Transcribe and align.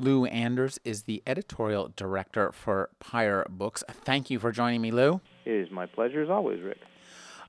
Lou 0.00 0.26
Anders 0.26 0.78
is 0.84 1.02
the 1.02 1.22
editorial 1.26 1.92
director 1.96 2.52
for 2.52 2.88
Pyr 3.00 3.44
Books. 3.50 3.82
Thank 3.90 4.30
you 4.30 4.38
for 4.38 4.52
joining 4.52 4.80
me, 4.80 4.92
Lou. 4.92 5.20
It 5.44 5.52
is 5.52 5.70
my 5.72 5.86
pleasure 5.86 6.22
as 6.22 6.30
always, 6.30 6.62
Rick. 6.62 6.78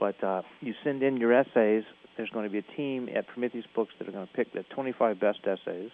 But 0.00 0.24
uh, 0.24 0.40
you 0.60 0.72
send 0.84 1.02
in 1.02 1.18
your 1.18 1.34
essays. 1.34 1.84
There's 2.16 2.30
going 2.30 2.44
to 2.44 2.50
be 2.50 2.58
a 2.58 2.76
team 2.76 3.08
at 3.14 3.26
Prometheus 3.26 3.66
Books 3.74 3.92
that 3.98 4.08
are 4.08 4.12
going 4.12 4.26
to 4.26 4.32
pick 4.32 4.52
the 4.52 4.64
25 4.74 5.20
best 5.20 5.40
essays 5.46 5.90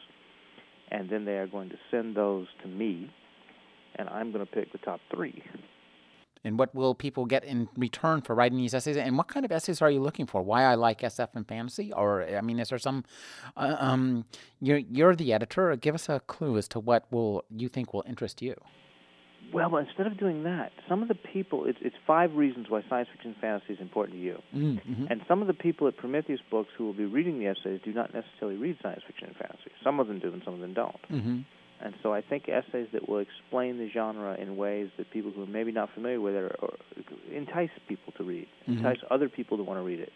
and 0.93 1.09
then 1.09 1.25
they 1.25 1.39
are 1.39 1.47
going 1.47 1.71
to 1.71 1.77
send 1.91 2.15
those 2.15 2.47
to 2.63 2.69
me, 2.69 3.11
and 3.97 4.09
I'm 4.11 4.31
going 4.31 4.45
to 4.45 4.53
pick 4.53 4.71
the 4.73 4.79
top 4.79 5.01
three. 5.13 5.43
And 6.45 6.59
what 6.59 6.75
will 6.75 6.95
people 6.95 7.25
get 7.25 7.45
in 7.45 7.69
return 7.77 8.21
for 8.21 8.35
writing 8.35 8.59
these 8.59 8.75
essays? 8.75 8.97
And 8.97 9.17
what 9.17 9.29
kind 9.29 9.47
of 9.47 9.53
essays 9.53 9.81
are 9.81 9.91
you 9.91 10.01
looking 10.01 10.27
for? 10.27 10.43
Why 10.43 10.65
I 10.65 10.75
like 10.75 11.01
SF 11.01 11.29
and 11.35 11.47
fantasy? 11.47 11.93
Or 11.93 12.25
I 12.25 12.41
mean, 12.41 12.59
is 12.59 12.69
there 12.69 12.79
some? 12.79 13.05
Uh, 13.57 13.77
um, 13.79 14.25
you're 14.61 14.79
you're 14.79 15.15
the 15.15 15.33
editor. 15.33 15.75
Give 15.77 15.95
us 15.95 16.09
a 16.09 16.21
clue 16.21 16.59
as 16.59 16.67
to 16.69 16.81
what 16.81 17.07
will 17.13 17.45
you 17.49 17.69
think 17.69 17.95
will 17.95 18.05
interest 18.09 18.43
you. 18.43 18.57
Well, 19.53 19.69
but 19.69 19.87
instead 19.87 20.07
of 20.07 20.19
doing 20.19 20.45
that, 20.45 20.73
some 20.89 21.03
of 21.03 21.09
the 21.09 21.15
people, 21.15 21.67
it's, 21.67 21.79
it's 21.83 21.97
five 22.07 22.35
reasons 22.35 22.71
why 22.71 22.83
science 22.89 23.09
fiction 23.13 23.33
and 23.33 23.41
fantasy 23.41 23.75
is 23.75 23.81
important 23.81 24.17
to 24.17 24.23
you. 24.23 24.43
Mm-hmm. 24.55 25.07
And 25.11 25.21
some 25.29 25.43
of 25.43 25.47
the 25.47 25.55
people 25.55 25.87
at 25.89 25.97
Prometheus 25.97 26.41
Books 26.51 26.71
who 26.77 26.87
will 26.87 26.95
be 26.95 27.05
reading 27.05 27.39
the 27.39 27.47
essays 27.47 27.81
do 27.85 27.93
not 27.93 28.15
necessarily 28.15 28.57
read 28.57 28.79
science 28.83 29.03
fiction 29.07 29.29
and 29.29 29.37
fantasy. 29.37 29.71
Some 29.85 30.01
of 30.01 30.09
them 30.09 30.21
do, 30.21 30.33
and 30.33 30.43
some 30.45 30.55
of 30.55 30.61
them 30.61 30.73
don't. 30.73 31.03
Mm-hmm. 31.11 31.41
And 31.85 31.95
so 32.03 32.15
I 32.15 32.23
think 32.23 32.49
essays 32.49 32.89
that 32.93 33.09
will 33.09 33.19
explain 33.19 33.77
the 33.77 33.91
genre 33.93 34.35
in 34.35 34.57
ways 34.57 34.91
that 34.99 35.11
people 35.11 35.33
who 35.33 35.43
are 35.43 35.47
maybe 35.47 35.73
not 35.73 35.91
familiar 35.93 36.21
with 36.21 36.35
it 36.35 36.45
are, 36.45 36.57
are 36.63 36.77
entice 37.33 37.71
people 37.89 38.13
to 38.17 38.25
read, 38.25 38.47
mm-hmm. 38.63 38.79
entice 38.79 38.99
other 39.11 39.29
people 39.29 39.57
to 39.57 39.65
want 39.65 39.79
to 39.79 39.83
read 39.83 39.99
it. 39.99 40.13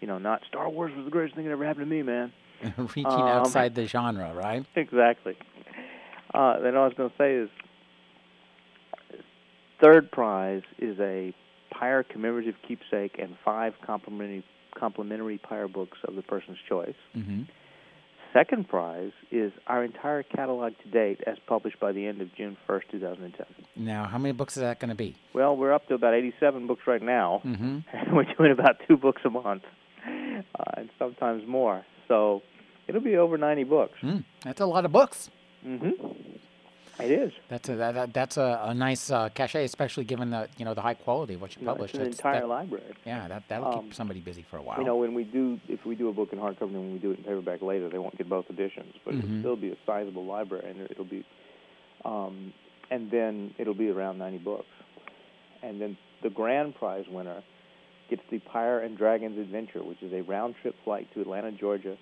You 0.00 0.06
know, 0.06 0.18
not 0.18 0.42
Star 0.48 0.68
Wars 0.70 0.92
was 0.96 1.04
the 1.04 1.10
greatest 1.10 1.34
thing 1.34 1.44
that 1.44 1.50
ever 1.50 1.66
happened 1.66 1.86
to 1.86 1.90
me, 1.90 2.02
man. 2.02 2.32
Reaching 2.78 3.06
um, 3.06 3.20
outside 3.20 3.74
the 3.74 3.86
genre, 3.86 4.32
right? 4.34 4.64
Exactly. 4.76 5.36
Uh, 6.32 6.60
then 6.60 6.76
all 6.76 6.84
I 6.84 6.86
was 6.86 6.94
going 6.96 7.10
to 7.10 7.16
say 7.18 7.34
is 7.34 7.50
Third 9.80 10.10
prize 10.10 10.62
is 10.78 10.98
a 11.00 11.34
Pyr 11.72 12.02
commemorative 12.02 12.56
keepsake 12.66 13.16
and 13.18 13.36
five 13.44 13.74
complimentary 13.84 14.44
complimentary 14.78 15.38
Pyr 15.38 15.68
books 15.68 15.98
of 16.06 16.14
the 16.14 16.22
person's 16.22 16.58
choice. 16.68 16.94
Mm-hmm. 17.16 17.42
Second 18.32 18.68
prize 18.68 19.10
is 19.32 19.52
our 19.66 19.82
entire 19.82 20.22
catalog 20.22 20.72
to 20.84 20.90
date, 20.90 21.20
as 21.26 21.36
published 21.48 21.80
by 21.80 21.90
the 21.90 22.06
end 22.06 22.20
of 22.20 22.32
June 22.36 22.56
1st, 22.68 22.82
2010. 22.92 23.46
Now, 23.74 24.06
how 24.06 24.18
many 24.18 24.32
books 24.32 24.56
is 24.56 24.60
that 24.60 24.78
going 24.78 24.90
to 24.90 24.94
be? 24.94 25.16
Well, 25.34 25.56
we're 25.56 25.72
up 25.72 25.88
to 25.88 25.94
about 25.94 26.14
87 26.14 26.68
books 26.68 26.82
right 26.86 27.02
now, 27.02 27.42
mm-hmm. 27.44 27.78
and 27.92 28.14
we're 28.16 28.32
doing 28.38 28.52
about 28.52 28.76
two 28.86 28.96
books 28.96 29.22
a 29.24 29.30
month, 29.30 29.64
uh, 30.06 30.64
and 30.76 30.90
sometimes 30.96 31.42
more. 31.48 31.84
So 32.06 32.42
it'll 32.86 33.00
be 33.00 33.16
over 33.16 33.36
90 33.36 33.64
books. 33.64 33.98
Mm, 34.00 34.24
that's 34.44 34.60
a 34.60 34.66
lot 34.66 34.84
of 34.84 34.92
books. 34.92 35.28
Mm-hmm. 35.66 36.06
It 37.04 37.10
is. 37.10 37.32
That's 37.48 37.68
a 37.68 37.76
that, 37.76 38.12
that's 38.14 38.36
a, 38.36 38.60
a 38.64 38.74
nice 38.74 39.10
uh, 39.10 39.28
cachet, 39.30 39.64
especially 39.64 40.04
given 40.04 40.30
the 40.30 40.48
you 40.56 40.64
know 40.64 40.74
the 40.74 40.80
high 40.80 40.94
quality 40.94 41.34
of 41.34 41.40
what 41.40 41.56
you 41.56 41.62
no, 41.62 41.72
publish. 41.72 41.90
It's 41.90 41.98
an 41.98 42.06
entire 42.06 42.40
that, 42.40 42.48
library. 42.48 42.94
Yeah, 43.04 43.28
that 43.28 43.44
that'll 43.48 43.68
um, 43.68 43.84
keep 43.84 43.94
somebody 43.94 44.20
busy 44.20 44.44
for 44.50 44.56
a 44.58 44.62
while. 44.62 44.78
You 44.78 44.84
know, 44.84 44.96
when 44.96 45.14
we 45.14 45.24
do, 45.24 45.60
if 45.68 45.84
we 45.84 45.94
do 45.94 46.08
a 46.08 46.12
book 46.12 46.32
in 46.32 46.38
hardcover 46.38 46.62
and 46.62 46.74
when 46.74 46.92
we 46.92 46.98
do 46.98 47.12
it 47.12 47.18
in 47.18 47.24
paperback 47.24 47.62
later, 47.62 47.88
they 47.88 47.98
won't 47.98 48.16
get 48.16 48.28
both 48.28 48.46
editions, 48.50 48.94
but 49.04 49.14
mm-hmm. 49.14 49.26
it'll 49.26 49.40
still 49.40 49.56
be 49.56 49.70
a 49.70 49.76
sizable 49.86 50.24
library, 50.24 50.68
and 50.68 50.90
it'll 50.90 51.04
be, 51.04 51.24
um, 52.04 52.52
and 52.90 53.10
then 53.10 53.54
it'll 53.58 53.74
be 53.74 53.88
around 53.90 54.18
90 54.18 54.38
books, 54.38 54.66
and 55.62 55.80
then 55.80 55.96
the 56.22 56.30
grand 56.30 56.74
prize 56.74 57.04
winner 57.08 57.42
gets 58.08 58.22
the 58.30 58.40
Pyr 58.40 58.80
and 58.80 58.98
Dragons 58.98 59.38
Adventure, 59.38 59.84
which 59.84 60.02
is 60.02 60.12
a 60.12 60.22
round 60.22 60.56
trip 60.60 60.74
flight 60.84 61.08
to 61.14 61.20
Atlanta, 61.20 61.52
Georgia, 61.52 61.96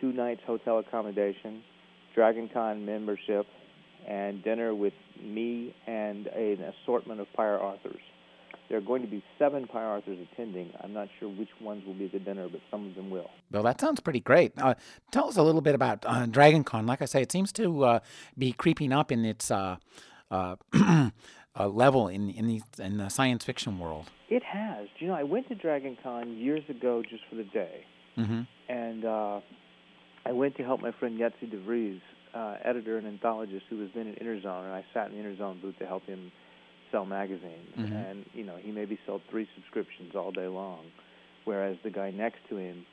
two 0.00 0.12
nights 0.12 0.40
hotel 0.46 0.78
accommodation, 0.78 1.62
Dragon 2.14 2.50
Con 2.52 2.84
membership 2.84 3.46
and 4.06 4.42
dinner 4.44 4.74
with 4.74 4.94
me 5.22 5.74
and 5.86 6.26
an 6.28 6.72
assortment 6.84 7.20
of 7.20 7.26
Pyr 7.34 7.58
authors. 7.58 8.00
There 8.68 8.78
are 8.78 8.82
going 8.82 9.02
to 9.02 9.08
be 9.08 9.22
seven 9.38 9.66
Pyr 9.66 9.96
authors 9.96 10.18
attending. 10.32 10.72
I'm 10.82 10.92
not 10.92 11.08
sure 11.20 11.28
which 11.28 11.48
ones 11.60 11.84
will 11.86 11.94
be 11.94 12.06
at 12.06 12.12
the 12.12 12.18
dinner, 12.18 12.48
but 12.48 12.60
some 12.70 12.88
of 12.88 12.94
them 12.96 13.10
will. 13.10 13.30
Well, 13.50 13.62
that 13.62 13.80
sounds 13.80 14.00
pretty 14.00 14.20
great. 14.20 14.52
Uh, 14.58 14.74
tell 15.12 15.28
us 15.28 15.36
a 15.36 15.42
little 15.42 15.60
bit 15.60 15.74
about 15.74 16.04
uh, 16.06 16.26
Dragon 16.26 16.64
Con. 16.64 16.86
Like 16.86 17.00
I 17.00 17.04
say, 17.04 17.22
it 17.22 17.30
seems 17.30 17.52
to 17.52 17.84
uh, 17.84 18.00
be 18.36 18.52
creeping 18.52 18.92
up 18.92 19.12
in 19.12 19.24
its 19.24 19.50
uh, 19.50 19.76
uh, 20.30 20.56
uh, 20.72 21.10
level 21.68 22.08
in 22.08 22.30
in 22.30 22.48
the, 22.48 22.62
in 22.78 22.96
the 22.96 23.08
science 23.08 23.44
fiction 23.44 23.78
world. 23.78 24.10
It 24.28 24.42
has. 24.42 24.88
You 24.98 25.08
know, 25.08 25.14
I 25.14 25.22
went 25.22 25.48
to 25.48 25.54
Dragon 25.54 25.96
Con 26.02 26.36
years 26.36 26.64
ago 26.68 27.02
just 27.08 27.22
for 27.30 27.36
the 27.36 27.44
day, 27.44 27.84
mm-hmm. 28.18 28.42
and 28.68 29.04
I 29.04 30.32
went 30.32 30.56
to 30.56 30.64
help 30.64 30.80
my 30.80 30.90
friend 30.90 31.16
Jetse 31.20 31.48
de 31.48 31.62
Vries 31.62 32.00
uh, 32.36 32.56
editor 32.64 32.98
and 32.98 33.18
anthologist 33.18 33.62
who 33.70 33.78
was 33.78 33.88
then 33.94 34.08
at 34.08 34.20
Interzone, 34.20 34.64
and 34.64 34.72
I 34.72 34.84
sat 34.92 35.10
in 35.10 35.16
the 35.16 35.22
Interzone 35.22 35.60
booth 35.62 35.78
to 35.78 35.86
help 35.86 36.04
him 36.04 36.30
sell 36.92 37.06
magazines. 37.06 37.70
Mm-hmm. 37.78 37.96
And 37.96 38.26
you 38.34 38.44
know, 38.44 38.56
he 38.60 38.70
maybe 38.70 38.98
sold 39.06 39.22
three 39.30 39.48
subscriptions 39.54 40.14
all 40.14 40.32
day 40.32 40.46
long, 40.46 40.86
whereas 41.44 41.76
the 41.82 41.90
guy 41.90 42.10
next 42.10 42.38
to 42.50 42.56
him, 42.56 42.84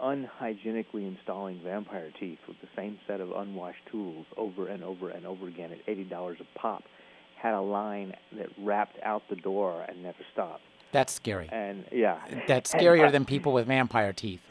unhygienically 0.00 1.06
installing 1.06 1.60
vampire 1.64 2.12
teeth 2.20 2.38
with 2.46 2.60
the 2.60 2.68
same 2.76 2.98
set 3.06 3.20
of 3.20 3.32
unwashed 3.32 3.84
tools 3.90 4.26
over 4.36 4.68
and 4.68 4.84
over 4.84 5.10
and 5.10 5.26
over 5.26 5.48
again 5.48 5.72
at 5.72 5.78
eighty 5.88 6.04
dollars 6.04 6.38
a 6.40 6.58
pop, 6.58 6.84
had 7.36 7.54
a 7.54 7.60
line 7.60 8.14
that 8.36 8.48
wrapped 8.62 8.98
out 9.02 9.22
the 9.28 9.36
door 9.36 9.84
and 9.88 10.02
never 10.02 10.18
stopped. 10.32 10.62
That's 10.92 11.12
scary. 11.12 11.48
And 11.50 11.84
yeah, 11.90 12.20
that's 12.46 12.72
scarier 12.74 13.00
and, 13.00 13.08
uh, 13.08 13.10
than 13.10 13.24
people 13.24 13.52
with 13.52 13.66
vampire 13.66 14.12
teeth. 14.12 14.42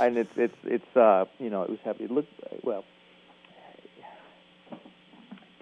And 0.00 0.16
it's 0.16 0.32
it's 0.36 0.56
it's 0.64 0.96
uh 0.96 1.26
you 1.38 1.50
know 1.50 1.62
it 1.62 1.70
was 1.70 1.78
happy. 1.84 2.04
It 2.04 2.10
looked 2.10 2.32
well 2.64 2.84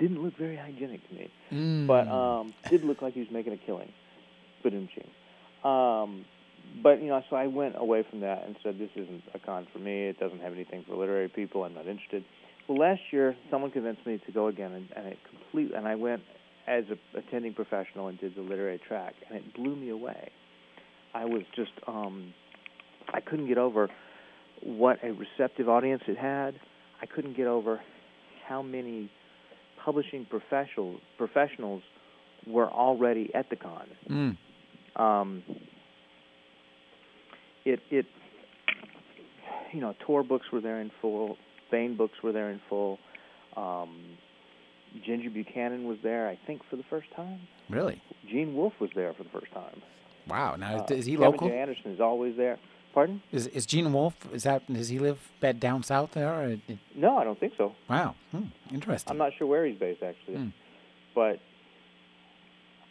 didn't 0.02 0.22
look 0.22 0.36
very 0.36 0.56
hygienic 0.56 1.08
to 1.08 1.14
me, 1.14 1.30
mm. 1.52 1.86
but 1.86 2.08
um, 2.08 2.52
did 2.68 2.82
look 2.84 3.02
like 3.02 3.14
he 3.14 3.20
was 3.20 3.30
making 3.30 3.52
a 3.52 3.56
killing. 3.56 3.92
Um, 5.64 6.24
but 6.82 7.00
you 7.00 7.08
know, 7.08 7.22
so 7.30 7.36
I 7.36 7.46
went 7.46 7.76
away 7.78 8.04
from 8.08 8.20
that 8.20 8.44
and 8.44 8.56
said, 8.62 8.78
"This 8.78 8.90
isn't 8.96 9.22
a 9.32 9.38
con 9.38 9.66
for 9.72 9.78
me. 9.78 10.08
It 10.08 10.18
doesn't 10.18 10.40
have 10.40 10.52
anything 10.52 10.84
for 10.88 10.96
literary 10.96 11.28
people. 11.28 11.64
I'm 11.64 11.74
not 11.74 11.86
interested." 11.86 12.24
Well, 12.66 12.78
last 12.78 13.00
year, 13.12 13.36
someone 13.50 13.70
convinced 13.70 14.04
me 14.04 14.20
to 14.26 14.32
go 14.32 14.48
again, 14.48 14.72
and, 14.72 14.88
and 14.96 15.06
it 15.06 15.18
complete. 15.28 15.72
And 15.72 15.86
I 15.86 15.94
went 15.94 16.22
as 16.66 16.84
a 16.90 17.18
attending 17.18 17.54
professional 17.54 18.08
and 18.08 18.18
did 18.18 18.34
the 18.34 18.42
literary 18.42 18.78
track, 18.78 19.14
and 19.28 19.38
it 19.38 19.54
blew 19.54 19.76
me 19.76 19.90
away. 19.90 20.30
I 21.14 21.26
was 21.26 21.42
just 21.54 21.72
um, 21.86 22.34
I 23.12 23.20
couldn't 23.20 23.46
get 23.46 23.58
over 23.58 23.88
what 24.62 24.98
a 25.04 25.12
receptive 25.12 25.68
audience 25.68 26.02
it 26.08 26.18
had. 26.18 26.58
I 27.00 27.06
couldn't 27.06 27.36
get 27.36 27.46
over 27.46 27.80
how 28.46 28.62
many 28.62 29.10
publishing 29.84 30.26
professionals 30.28 31.00
professionals 31.18 31.82
were 32.46 32.70
already 32.70 33.32
at 33.34 33.48
the 33.50 33.56
con. 33.56 33.86
Mm. 34.08 34.36
Um, 35.00 35.42
it 37.64 37.80
it 37.90 38.06
you 39.72 39.80
know 39.80 39.94
Tor 40.04 40.22
books 40.22 40.46
were 40.52 40.60
there 40.60 40.80
in 40.80 40.90
full, 41.00 41.36
Baen 41.70 41.96
books 41.96 42.22
were 42.22 42.32
there 42.32 42.50
in 42.50 42.60
full. 42.68 42.98
Um, 43.56 44.18
Ginger 45.06 45.30
Buchanan 45.30 45.84
was 45.86 45.96
there, 46.02 46.28
I 46.28 46.38
think, 46.46 46.60
for 46.68 46.76
the 46.76 46.82
first 46.90 47.08
time. 47.16 47.40
Really? 47.70 48.00
Gene 48.30 48.54
Wolfe 48.54 48.74
was 48.78 48.90
there 48.94 49.14
for 49.14 49.22
the 49.22 49.30
first 49.30 49.50
time. 49.52 49.80
Wow. 50.28 50.56
Now, 50.56 50.80
Uh, 50.80 50.86
is 50.94 51.06
he 51.06 51.12
Kevin 51.12 51.30
local? 51.32 51.48
J. 51.48 51.58
Anderson 51.58 51.92
is 51.92 52.00
always 52.00 52.36
there. 52.36 52.58
Pardon? 52.92 53.22
Is 53.32 53.46
is 53.48 53.64
Gene 53.66 53.92
Wolfe? 53.92 54.16
Is 54.32 54.42
that 54.42 54.70
does 54.72 54.88
he 54.90 54.98
live 54.98 55.18
bed 55.40 55.58
down 55.60 55.82
south 55.82 56.12
there? 56.12 56.28
Or, 56.28 56.56
No, 56.94 57.16
I 57.18 57.24
don't 57.24 57.38
think 57.40 57.54
so. 57.56 57.74
wow. 57.88 58.14
Hmm. 58.30 58.44
Interesting. 58.72 59.10
I'm 59.10 59.18
not 59.18 59.32
sure 59.38 59.46
where 59.46 59.64
he's 59.64 59.78
based 59.78 60.02
actually, 60.02 60.36
Hmm. 60.36 60.48
but 61.14 61.38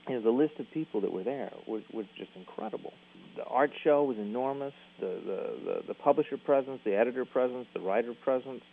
you 0.08 0.16
know 0.16 0.22
the 0.22 0.32
list 0.32 0.60
of 0.60 0.70
people 0.72 1.02
that 1.02 1.12
were 1.12 1.24
there 1.24 1.52
was 1.68 1.84
was 1.94 2.06
just 2.18 2.32
incredible. 2.36 2.94
The 3.36 3.44
art 3.46 3.72
show 3.84 4.04
was 4.04 4.18
enormous. 4.18 4.74
The 5.00 5.06
the 5.26 5.40
the, 5.66 5.84
the 5.90 5.94
publisher 5.94 6.38
presence, 6.38 6.82
the 6.84 6.96
editor 6.96 7.26
presence, 7.26 7.68
the 7.74 7.80
writer 7.80 8.14
presence, 8.14 8.64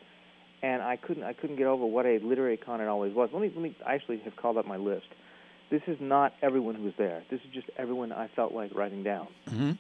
and 0.63 0.83
I 0.83 0.97
couldn't 0.97 1.25
I 1.25 1.35
couldn't 1.35 1.57
get 1.57 1.67
over 1.67 1.85
what 1.85 2.07
a 2.07 2.19
literary 2.21 2.57
con 2.57 2.81
it 2.81 2.89
always 2.89 3.13
was. 3.15 3.31
Let 3.33 3.43
me 3.43 3.51
let 3.55 3.63
me 3.63 3.77
I 3.87 3.95
actually 3.95 4.19
have 4.21 4.37
called 4.37 4.57
up 4.57 4.67
my 4.67 4.77
list. 4.79 5.07
This 5.71 5.83
is 5.87 5.99
not 6.01 6.33
everyone 6.41 6.77
who 6.77 6.85
was 6.85 6.95
there. 6.97 7.23
This 7.31 7.41
is 7.43 7.51
just 7.53 7.69
everyone 7.77 8.11
I 8.11 8.29
felt 8.29 8.53
like 8.55 8.75
writing 8.75 9.03
down. 9.03 9.29
hmm 9.47 9.73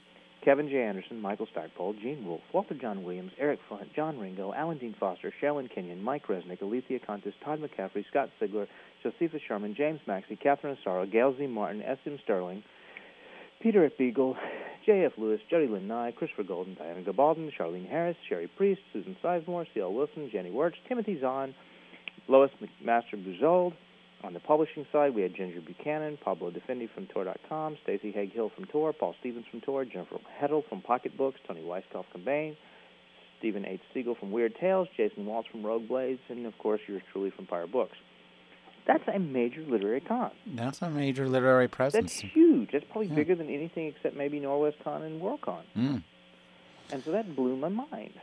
Kevin 0.48 0.70
J. 0.70 0.82
Anderson, 0.82 1.20
Michael 1.20 1.46
Stackpole, 1.52 1.92
Gene 2.00 2.24
Wolfe, 2.24 2.40
Walter 2.54 2.72
John 2.72 3.02
Williams, 3.02 3.32
Eric 3.38 3.60
Flint, 3.68 3.92
John 3.94 4.18
Ringo, 4.18 4.54
Alan 4.54 4.78
Dean 4.78 4.94
Foster, 4.98 5.30
Sherilyn 5.42 5.70
Kenyon, 5.70 6.02
Mike 6.02 6.26
Resnick, 6.26 6.62
Alethea 6.62 6.98
Kontis, 7.00 7.34
Todd 7.44 7.60
McCaffrey, 7.60 8.02
Scott 8.08 8.30
Sigler, 8.40 8.66
Josepha 9.02 9.38
Sherman, 9.46 9.74
James 9.76 10.00
Maxey, 10.06 10.36
Catherine 10.36 10.74
Asaro, 10.74 11.04
Gail 11.12 11.36
Z. 11.36 11.46
Martin, 11.48 11.82
S. 11.82 11.98
M. 12.06 12.18
Stirling, 12.24 12.62
Peter 13.60 13.84
F. 13.84 13.92
Beagle, 13.98 14.38
J.F. 14.86 15.12
Lewis, 15.18 15.38
Jody 15.50 15.66
Lynn 15.66 15.86
Nye, 15.86 16.12
Christopher 16.12 16.44
Golden, 16.44 16.76
Diana 16.76 17.02
Gabaldon, 17.02 17.50
Charlaine 17.54 17.86
Harris, 17.86 18.16
Cherie 18.26 18.48
Priest, 18.56 18.80
Susan 18.94 19.18
Sizemore, 19.22 19.66
C.L. 19.74 19.92
Wilson, 19.92 20.30
Janny 20.34 20.50
Wurts, 20.50 20.76
Timothy 20.88 21.20
Zahn, 21.20 21.54
Lois 22.26 22.50
McMaster 22.62 23.22
Bujold. 23.22 23.74
On 24.24 24.32
the 24.34 24.40
publishing 24.40 24.84
side, 24.92 25.14
we 25.14 25.22
had 25.22 25.34
Ginger 25.34 25.60
Buchanan, 25.60 26.18
Pablo 26.20 26.50
Defendi 26.50 26.88
from 26.92 27.06
Tor.com, 27.06 27.76
Stacey 27.84 28.10
Haig 28.10 28.32
Hill 28.32 28.50
from 28.54 28.64
Tor, 28.66 28.92
Paul 28.92 29.14
Stevens 29.20 29.46
from 29.50 29.60
Tor, 29.60 29.84
Jennifer 29.84 30.16
Heddle 30.42 30.68
from 30.68 30.80
Pocket 30.82 31.16
Books, 31.16 31.38
Toni 31.46 31.62
Weisskopf 31.62 32.04
from 32.10 32.24
Baen, 32.24 32.56
Stephen 33.38 33.64
H. 33.64 33.80
Segal 33.94 34.18
from 34.18 34.32
Weird 34.32 34.56
Tales, 34.56 34.88
Jason 34.96 35.24
Waltz 35.24 35.48
from 35.48 35.64
Rogue 35.64 35.86
Blades, 35.86 36.20
and 36.28 36.44
of 36.46 36.58
course 36.58 36.80
yours 36.88 37.02
truly 37.12 37.30
from 37.30 37.46
Pirate 37.46 37.70
Books. 37.70 37.96
That's 38.88 39.06
a 39.06 39.18
major 39.20 39.60
literary 39.62 40.00
con. 40.00 40.32
That's 40.46 40.82
a 40.82 40.90
major 40.90 41.28
literary 41.28 41.68
presence. 41.68 42.20
That's 42.20 42.32
huge. 42.34 42.70
That's 42.72 42.86
probably 42.90 43.06
Yeah. 43.08 43.14
bigger 43.14 43.34
than 43.36 43.48
anything 43.50 43.86
except 43.86 44.16
maybe 44.16 44.40
Norwescon 44.40 45.02
and 45.02 45.20
WorldCon. 45.22 45.62
Mm. 45.76 46.02
And 46.90 47.04
so 47.04 47.12
that 47.12 47.36
blew 47.36 47.54
my 47.56 47.68
mind. 47.68 48.14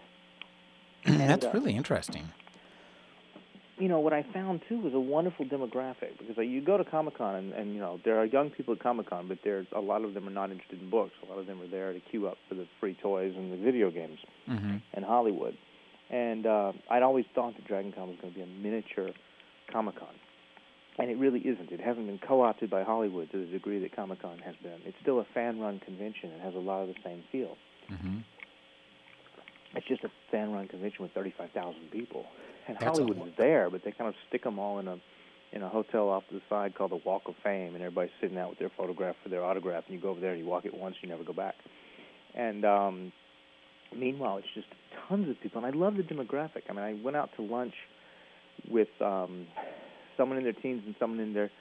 That's 1.06 1.46
uh, 1.46 1.52
really 1.54 1.76
interesting. 1.76 2.30
You 3.78 3.90
know 3.90 4.00
what 4.00 4.14
I 4.14 4.24
found 4.34 4.62
too 4.70 4.80
was 4.80 4.94
a 4.94 5.00
wonderful 5.00 5.46
demographic 5.46 6.18
because 6.18 6.38
uh, 6.38 6.42
you 6.42 6.62
go 6.62 6.78
to 6.78 6.86
Comic 6.86 7.18
Con 7.18 7.36
and, 7.36 7.54
and 7.54 7.74
you 7.74 7.80
know 7.80 8.00
there 8.06 8.18
are 8.18 8.26
young 8.26 8.50
people 8.50 8.74
at 8.74 8.80
Comic 8.80 9.10
Con, 9.10 9.28
but 9.28 9.40
there's 9.44 9.68
a 9.76 9.82
lot 9.82 10.04
of 10.04 10.14
them 10.14 10.28
are 10.28 10.32
not 10.32 10.52
interested 10.52 10.82
in 10.82 10.90
books. 10.90 11.14
A 11.24 11.30
lot 11.30 11.40
of 11.40 11.46
them 11.46 11.62
are 11.62 11.68
there 11.68 11.92
to 11.92 12.00
queue 12.00 12.28
up 12.28 12.38
for 12.48 12.56
the 12.56 12.68
free 12.80 12.96
toys 13.02 13.34
and 13.36 13.52
the 13.52 13.58
video 13.58 13.92
games 13.92 14.20
hmm 14.46 14.78
and 14.94 15.04
Hollywood. 15.04 15.58
And 16.10 16.46
uh, 16.46 16.72
I'd 16.90 17.04
always 17.04 17.26
thought 17.34 17.56
that 17.56 17.66
Dragon 17.68 17.92
Con 17.92 18.08
was 18.10 18.18
going 18.22 18.32
to 18.34 18.40
be 18.40 18.44
a 18.44 18.48
miniature 18.48 19.10
Comic 19.72 20.00
Con, 20.00 20.14
and 21.00 21.10
it 21.10 21.18
really 21.18 21.40
isn't. 21.40 21.72
It 21.72 21.82
hasn't 21.82 22.06
been 22.06 22.20
co-opted 22.20 22.70
by 22.70 22.84
Hollywood 22.84 23.32
to 23.32 23.40
the 23.46 23.52
degree 23.52 23.80
that 23.80 23.96
Comic 23.96 24.22
Con 24.22 24.38
has 24.40 24.56
been. 24.62 24.80
It's 24.86 24.98
still 25.02 25.20
a 25.20 25.26
fan-run 25.34 25.80
convention 25.80 26.32
and 26.32 26.42
has 26.42 26.54
a 26.54 26.60
lot 26.60 26.84
of 26.84 26.88
the 26.90 26.96
same 27.04 27.24
feel. 27.32 27.58
hmm 27.90 28.20
It's 29.76 29.88
just 29.88 30.04
a 30.04 30.12
fan-run 30.32 30.68
convention 30.68 31.04
with 31.04 31.12
35,000 31.14 31.92
people, 31.92 32.26
and 32.68 32.78
That's 32.78 32.86
Hollywood 32.86 33.18
is 33.28 33.34
there, 33.38 33.70
but 33.70 33.84
they 33.84 33.92
kind 33.92 34.08
of 34.08 34.16
stick 34.28 34.44
them 34.44 34.60
all 34.60 34.80
in 34.80 34.88
a 34.88 34.98
in 35.54 35.62
a 35.62 35.70
hotel 35.70 36.10
off 36.10 36.24
to 36.28 36.34
the 36.36 36.42
side 36.50 36.76
called 36.76 36.92
the 36.92 37.00
Walk 37.06 37.22
of 37.28 37.36
Fame, 37.42 37.76
and 37.76 37.84
everybody's 37.84 38.12
sitting 38.20 38.38
out 38.38 38.50
with 38.50 38.60
their 38.60 38.72
photograph 38.76 39.16
for 39.24 39.30
their 39.30 39.44
autograph, 39.44 39.84
and 39.88 39.96
you 39.96 40.02
go 40.02 40.10
over 40.10 40.20
there 40.20 40.32
and 40.32 40.40
you 40.40 40.46
walk 40.46 40.66
it 40.66 40.74
once, 40.76 40.98
you 41.02 41.08
never 41.08 41.24
go 41.24 41.32
back. 41.32 41.56
And 42.34 42.66
um, 42.66 43.14
meanwhile, 43.96 44.38
it's 44.38 44.48
just 44.54 44.68
tons 45.08 45.30
of 45.30 45.40
people, 45.42 45.64
and 45.64 45.74
I 45.74 45.78
love 45.78 45.96
the 45.96 46.04
demographic. 46.04 46.64
I 46.70 46.74
mean, 46.74 46.84
I 46.84 46.94
went 47.02 47.16
out 47.16 47.30
to 47.38 47.42
lunch 47.42 47.74
with 48.70 48.90
um, 49.00 49.48
someone 50.18 50.38
in 50.38 50.44
their 50.44 50.54
teens 50.54 50.84
and 50.86 50.96
someone 51.00 51.20
in 51.20 51.34
their 51.34 51.52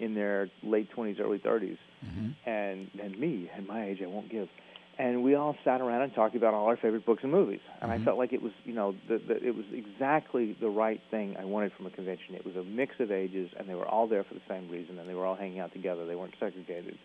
in 0.00 0.14
their 0.14 0.48
late 0.62 0.88
20s, 0.96 1.20
early 1.20 1.38
30s, 1.38 1.78
hmm 2.02 2.30
and 2.46 2.88
and 3.02 3.18
me 3.18 3.50
at 3.56 3.66
my 3.66 3.86
age 3.86 4.00
I 4.02 4.06
won't 4.06 4.30
give. 4.30 4.48
And 4.96 5.24
we 5.24 5.34
all 5.34 5.56
sat 5.64 5.80
around 5.80 6.02
and 6.02 6.14
talked 6.14 6.36
about 6.36 6.54
all 6.54 6.66
our 6.66 6.76
favorite 6.76 7.04
books 7.04 7.24
and 7.24 7.32
movies. 7.32 7.60
And 7.80 7.90
Mhm. 7.90 7.94
I 7.94 8.04
felt 8.04 8.16
like 8.16 8.32
it 8.32 8.40
was, 8.40 8.52
you 8.64 8.74
know, 8.74 8.94
the, 9.08 9.18
the, 9.18 9.44
it 9.44 9.54
was 9.54 9.64
exactly 9.72 10.52
the 10.52 10.68
right 10.68 11.00
thing 11.10 11.36
I 11.36 11.44
wanted 11.44 11.72
from 11.72 11.86
a 11.86 11.90
convention. 11.90 12.36
It 12.36 12.44
was 12.46 12.54
a 12.54 12.62
mix 12.62 13.00
of 13.00 13.10
ages, 13.10 13.50
and 13.56 13.68
they 13.68 13.74
were 13.74 13.88
all 13.88 14.06
there 14.06 14.22
for 14.22 14.34
the 14.34 14.42
same 14.48 14.68
reason, 14.70 14.98
and 14.98 15.08
they 15.08 15.14
were 15.14 15.26
all 15.26 15.34
hanging 15.34 15.58
out 15.58 15.72
together. 15.72 16.06
They 16.06 16.14
weren't 16.14 16.34
segregated, 16.38 16.96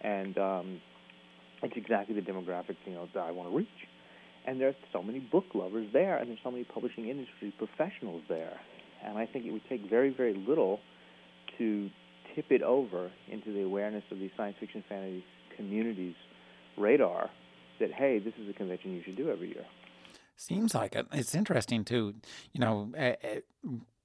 and 0.00 0.38
um, 0.38 0.80
it's 1.62 1.76
exactly 1.76 2.14
the 2.14 2.22
demographic, 2.22 2.76
you 2.86 2.92
know, 2.92 3.08
that 3.12 3.24
I 3.24 3.30
want 3.30 3.50
to 3.50 3.56
reach. 3.56 3.68
And 4.46 4.58
there's 4.58 4.76
so 4.90 5.02
many 5.02 5.18
book 5.18 5.44
lovers 5.54 5.88
there, 5.92 6.16
and 6.16 6.30
there's 6.30 6.40
so 6.42 6.50
many 6.50 6.64
publishing 6.64 7.08
industry 7.08 7.52
professionals 7.58 8.22
there. 8.28 8.58
And 9.04 9.18
I 9.18 9.26
think 9.26 9.44
it 9.44 9.50
would 9.50 9.68
take 9.68 9.82
very, 9.82 10.08
very 10.08 10.32
little 10.32 10.80
to 11.58 11.90
tip 12.34 12.46
it 12.50 12.62
over 12.62 13.10
into 13.30 13.52
the 13.52 13.62
awareness 13.62 14.04
of 14.10 14.18
the 14.18 14.30
science 14.36 14.56
fiction 14.58 14.82
fantasy 14.88 15.24
community's 15.56 16.14
radar 16.78 17.30
that 17.80 17.92
hey, 17.92 18.18
this 18.18 18.34
is 18.40 18.48
a 18.48 18.52
convention 18.52 18.94
you 18.94 19.02
should 19.04 19.16
do 19.16 19.30
every 19.30 19.48
year. 19.48 19.64
Seems 20.36 20.74
like 20.74 20.94
it. 20.94 21.06
It's 21.12 21.34
interesting 21.34 21.84
too. 21.84 22.14
You 22.52 22.60
know, 22.60 22.92
a, 22.96 23.42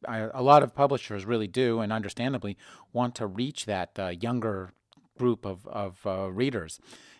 a, 0.07 0.29
a 0.33 0.41
lot 0.41 0.63
of 0.63 0.73
publishers 0.73 1.25
really 1.25 1.47
do, 1.47 1.79
and 1.79 1.93
understandably, 1.93 2.57
want 2.91 3.15
to 3.15 3.27
reach 3.27 3.65
that 3.65 3.91
uh, 3.99 4.07
younger 4.09 4.73
group 5.17 5.45
of 5.45 5.67
of 5.67 5.99
uh, 6.05 6.31
readers. 6.31 6.79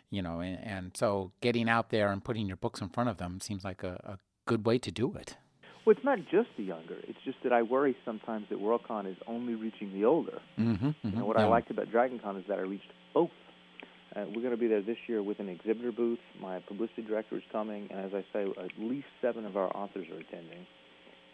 You 0.10 0.22
know, 0.22 0.41
and, 0.41 0.60
and 0.63 0.98
so 0.98 1.31
getting 1.41 1.69
out 1.69 1.89
there 1.89 2.12
and 2.12 2.24
putting 2.24 2.48
your 2.48 2.57
books 2.57 2.81
in 2.81 2.89
front 2.89 3.10
of 3.10 3.17
them 3.17 3.39
seems 3.39 3.63
like 3.63 3.83
a, 3.83 4.00
a 4.03 4.17
good 4.45 4.65
way 4.65 4.77
to 4.79 4.91
do 4.91 5.13
it. 5.15 5.38
Well, 5.86 5.95
it's 5.95 6.05
not 6.05 6.19
just 6.31 6.50
the 6.55 6.63
younger. 6.63 6.95
It's 7.03 7.17
just 7.25 7.38
that 7.43 7.51
I 7.51 7.62
worry 7.62 7.95
sometimes 8.05 8.45
that 8.50 8.60
WorldCon 8.60 9.10
is 9.10 9.17
only 9.27 9.55
reaching 9.55 9.91
the 9.91 10.05
older. 10.05 10.39
Mm-hmm, 10.57 10.91
You 11.03 11.12
know, 11.12 11.25
what 11.25 11.38
I 11.38 11.45
liked 11.45 11.72
about 11.72 11.88
DragonCon 11.88 12.39
is 12.39 12.45
that 12.48 12.57
I 12.57 12.62
reached 12.62 12.91
both. 13.13 13.31
Uh, 14.15 14.25
we're 14.27 14.41
going 14.41 14.51
to 14.51 14.58
be 14.58 14.67
there 14.67 14.82
this 14.82 14.98
year 15.08 15.24
with 15.24 15.39
an 15.39 15.50
exhibitor 15.50 15.91
booth. 15.91 16.20
My 16.39 16.60
publicity 16.60 17.01
director 17.01 17.36
is 17.38 17.43
coming, 17.51 17.88
and 17.91 18.00
as 18.05 18.12
I 18.13 18.24
say, 18.32 18.43
at 18.63 18.72
least 18.77 19.08
seven 19.22 19.46
of 19.46 19.58
our 19.58 19.75
authors 19.75 20.05
are 20.10 20.20
attending, 20.20 20.67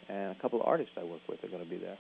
and 0.08 0.32
a 0.36 0.42
couple 0.42 0.62
of 0.62 0.68
artists 0.68 0.94
I 0.98 1.04
work 1.04 1.22
with 1.28 1.44
are 1.44 1.50
going 1.50 1.64
to 1.64 1.70
be 1.70 1.78
there. 1.78 1.98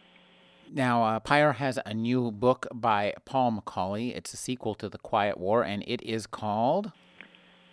Now, 0.71 1.03
uh, 1.03 1.19
Pyr 1.19 1.53
has 1.53 1.79
a 1.85 1.93
new 1.93 2.31
book 2.31 2.67
by 2.73 3.13
Paul 3.25 3.51
McAuley. 3.59 4.15
It's 4.15 4.33
a 4.33 4.37
sequel 4.37 4.75
to 4.75 4.87
The 4.87 4.99
Quiet 4.99 5.37
War, 5.37 5.63
and 5.63 5.83
it 5.87 6.01
is 6.03 6.27
called 6.27 6.91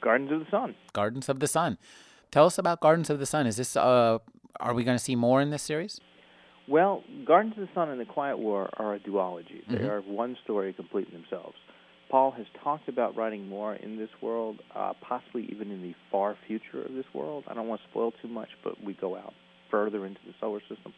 Gardens 0.01 0.33
of 0.33 0.41
the 0.41 0.51
Sun. 0.51 0.75
Gardens 0.93 1.29
of 1.29 1.39
the 1.39 1.47
Sun. 1.47 1.79
Tell 2.33 2.47
us 2.47 2.59
about 2.59 2.81
Gardens 2.81 3.11
of 3.11 3.19
the 3.19 3.27
Sun. 3.27 3.47
Is 3.47 3.57
this 3.57 3.77
uh, 3.77 4.19
are 4.59 4.75
we 4.75 4.83
going 4.83 4.97
to 4.97 5.03
see 5.03 5.15
more 5.15 5.41
in 5.43 5.51
this 5.51 5.63
series? 5.63 6.01
Well, 6.67 7.05
Gardens 7.25 7.55
of 7.57 7.69
the 7.69 7.75
Sun 7.75 7.91
and 7.91 8.01
The 8.01 8.05
Quiet 8.07 8.39
War 8.39 8.69
are 8.79 8.95
a 8.95 8.99
duology. 8.99 9.63
They 9.69 9.77
Mhm. 9.77 9.89
are 9.89 10.01
one 10.01 10.37
story 10.43 10.73
complete 10.73 11.07
in 11.09 11.13
themselves. 11.21 11.57
Paul 12.09 12.31
has 12.33 12.47
talked 12.63 12.89
about 12.89 13.17
writing 13.17 13.49
more 13.49 13.75
in 13.75 13.99
this 13.99 14.11
world, 14.23 14.61
uh, 14.75 14.93
possibly 15.01 15.49
even 15.51 15.71
in 15.71 15.83
the 15.83 15.95
far 16.11 16.37
future 16.47 16.83
of 16.83 16.95
this 16.95 17.07
world. 17.13 17.45
I 17.49 17.55
don't 17.55 17.67
want 17.67 17.81
to 17.83 17.89
spoil 17.91 18.13
too 18.23 18.29
much, 18.29 18.49
but 18.63 18.83
we 18.83 18.95
go 18.95 19.17
out 19.17 19.35
further 19.71 20.07
into 20.07 20.21
the 20.27 20.33
solar 20.41 20.61
system. 20.61 20.95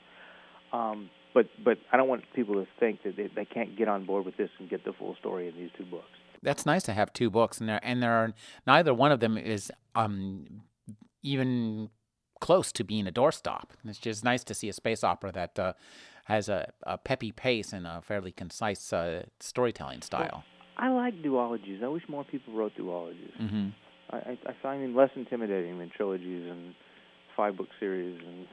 Um, 0.72 1.10
but 1.32 1.46
but 1.64 1.78
I 1.92 1.96
don't 1.96 2.08
want 2.08 2.24
people 2.34 2.54
to 2.56 2.66
think 2.78 3.02
that 3.04 3.16
they, 3.16 3.28
they 3.34 3.44
can't 3.44 3.76
get 3.76 3.88
on 3.88 4.04
board 4.04 4.26
with 4.26 4.36
this 4.36 4.50
and 4.58 4.68
get 4.68 4.84
the 4.84 4.92
full 4.92 5.16
story 5.18 5.48
in 5.48 5.54
these 5.54 5.70
two 5.78 5.84
books. 5.84 6.04
That's 6.42 6.66
nice 6.66 6.82
to 6.84 6.92
have 6.92 7.12
two 7.12 7.30
books, 7.30 7.58
and 7.58 7.68
there 7.68 7.80
and 7.82 8.02
there 8.02 8.12
are 8.12 8.34
neither 8.66 8.92
one 8.92 9.12
of 9.12 9.20
them 9.20 9.38
is 9.38 9.72
um, 9.94 10.62
even 11.22 11.90
close 12.40 12.70
to 12.72 12.84
being 12.84 13.06
a 13.06 13.12
doorstop. 13.12 13.70
It's 13.84 13.98
just 13.98 14.24
nice 14.24 14.44
to 14.44 14.54
see 14.54 14.68
a 14.68 14.72
space 14.72 15.02
opera 15.02 15.32
that 15.32 15.58
uh, 15.58 15.72
has 16.26 16.48
a, 16.48 16.72
a 16.84 16.98
peppy 16.98 17.32
pace 17.32 17.72
and 17.72 17.86
a 17.86 18.00
fairly 18.02 18.30
concise 18.30 18.92
uh, 18.92 19.24
storytelling 19.40 20.02
style. 20.02 20.44
I 20.78 20.90
like 20.90 21.22
duologies. 21.22 21.82
I 21.82 21.88
wish 21.88 22.02
more 22.08 22.24
people 22.24 22.54
wrote 22.54 22.72
duologies. 22.76 23.34
hmm 23.36 23.68
I, 24.10 24.16
I, 24.16 24.38
I 24.46 24.54
find 24.62 24.82
them 24.82 24.96
less 24.96 25.10
intimidating 25.16 25.78
than 25.78 25.90
trilogies 25.90 26.50
and 26.50 26.74
five 27.36 27.58
book 27.58 27.68
series 27.78 28.18
and 28.26 28.46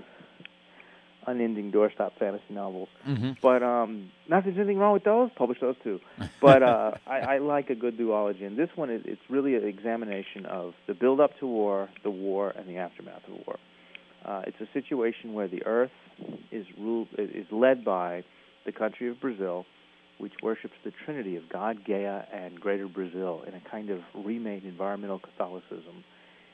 unending 1.27 1.71
doorstop 1.71 2.11
fantasy 2.19 2.43
novels. 2.53 2.89
Mm-hmm. 3.07 3.31
But 3.41 3.63
um, 3.63 4.11
not 4.29 4.43
that 4.43 4.51
there's 4.51 4.57
anything 4.57 4.77
wrong 4.77 4.93
with 4.93 5.03
those. 5.03 5.29
Publish 5.35 5.59
those 5.59 5.75
too. 5.83 5.99
But 6.41 6.61
uh, 6.61 6.91
I, 7.07 7.19
I 7.19 7.37
like 7.39 7.69
a 7.69 7.75
good 7.75 7.97
duology, 7.97 8.45
and 8.45 8.57
this 8.57 8.69
one 8.75 8.89
is 8.89 9.01
it's 9.05 9.21
really 9.29 9.55
an 9.55 9.65
examination 9.65 10.45
of 10.45 10.73
the 10.87 10.93
build 10.93 11.19
up 11.19 11.31
to 11.39 11.47
war, 11.47 11.89
the 12.03 12.11
war, 12.11 12.51
and 12.55 12.67
the 12.67 12.77
aftermath 12.77 13.23
of 13.27 13.45
war. 13.45 13.57
Uh, 14.23 14.41
it's 14.47 14.59
a 14.59 14.67
situation 14.73 15.33
where 15.33 15.47
the 15.47 15.65
Earth 15.65 15.91
is 16.51 16.65
ruled 16.77 17.07
is 17.17 17.45
led 17.51 17.83
by 17.85 18.23
the 18.65 18.71
country 18.71 19.09
of 19.09 19.19
Brazil, 19.19 19.65
which 20.17 20.33
worships 20.41 20.73
the 20.83 20.91
Trinity 21.03 21.35
of 21.35 21.43
God, 21.49 21.85
Gaia, 21.85 22.23
and 22.33 22.59
Greater 22.59 22.87
Brazil 22.87 23.43
in 23.47 23.53
a 23.53 23.61
kind 23.69 23.89
of 23.89 23.99
remade 24.13 24.63
environmental 24.63 25.19
Catholicism. 25.19 26.03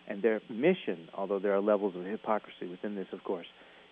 And 0.07 0.21
their 0.21 0.41
mission, 0.49 1.09
although 1.13 1.39
there 1.39 1.53
are 1.53 1.61
levels 1.61 1.95
of 1.95 2.03
hypocrisy 2.03 2.67
within 2.67 2.95
this, 2.95 3.07
of 3.13 3.23
course, 3.23 3.45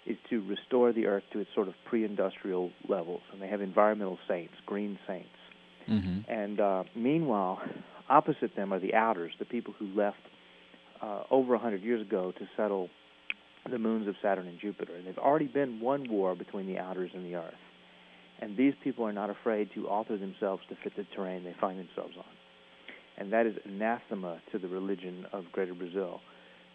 is 0.06 0.18
to 0.30 0.42
restore 0.48 0.92
the 0.92 1.06
earth 1.06 1.24
to 1.34 1.40
its 1.40 1.50
sort 1.54 1.68
of 1.68 1.76
pre-industrial 1.86 2.72
levels, 2.88 3.22
and 3.32 3.42
they 3.42 3.48
have 3.48 3.62
environmental 3.62 4.18
saints, 4.28 4.54
green 4.66 4.98
saints. 5.08 5.30
Mm-hmm. 5.88 6.32
And 6.32 6.60
uh, 6.60 6.84
meanwhile, 6.96 7.62
opposite 8.10 8.56
them 8.56 8.74
are 8.74 8.80
the 8.80 8.94
outers, 8.96 9.34
the 9.40 9.46
people 9.46 9.74
who 9.78 9.88
left 9.96 10.18
uh, 11.02 11.24
over 11.30 11.54
a 11.54 11.60
hundred 11.60 11.84
years 11.84 12.02
ago 12.02 12.34
to 12.38 12.48
settle 12.58 12.90
the 13.70 13.78
moons 13.78 14.08
of 14.08 14.16
Saturn 14.22 14.48
and 14.48 14.60
Jupiter. 14.60 14.96
And 14.96 15.06
there's 15.06 15.18
already 15.18 15.48
been 15.48 15.80
one 15.80 16.10
war 16.10 16.36
between 16.36 16.66
the 16.66 16.80
outers 16.80 17.12
and 17.14 17.26
the 17.26 17.36
Earth. 17.36 17.54
And 18.42 18.56
these 18.56 18.74
people 18.84 19.06
are 19.06 19.14
not 19.14 19.30
afraid 19.30 19.70
to 19.76 19.88
alter 19.88 20.18
themselves 20.18 20.64
to 20.70 20.76
fit 20.84 20.96
the 20.96 21.06
terrain 21.16 21.44
they 21.44 21.56
find 21.60 21.78
themselves 21.78 22.16
on. 22.18 22.26
And 23.18 23.34
that 23.34 23.46
is 23.46 23.56
anathema 23.66 24.42
to 24.52 24.60
the 24.60 24.68
religion 24.68 25.26
of 25.34 25.46
Greater 25.52 25.74
Brazil. 25.74 26.22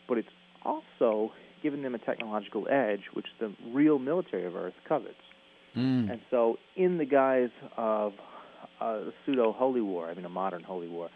But 0.06 0.18
it's 0.18 0.28
also 0.62 1.32
given 1.62 1.82
them 1.82 1.94
a 1.94 1.98
technological 1.98 2.68
edge, 2.70 3.00
which 3.14 3.26
the 3.40 3.54
real 3.72 3.98
military 3.98 4.44
of 4.44 4.54
Earth 4.54 4.74
covets. 4.86 5.14
Mm. 5.74 6.10
And 6.10 6.20
so, 6.30 6.58
in 6.76 6.98
the 6.98 7.06
guise 7.06 7.50
of 7.76 8.12
a 8.80 9.10
pseudo 9.24 9.52
holy 9.52 9.80
war, 9.80 10.08
I 10.08 10.14
mean 10.14 10.24
a 10.24 10.28
modern 10.28 10.62
holy 10.62 10.88
war, 10.88 11.08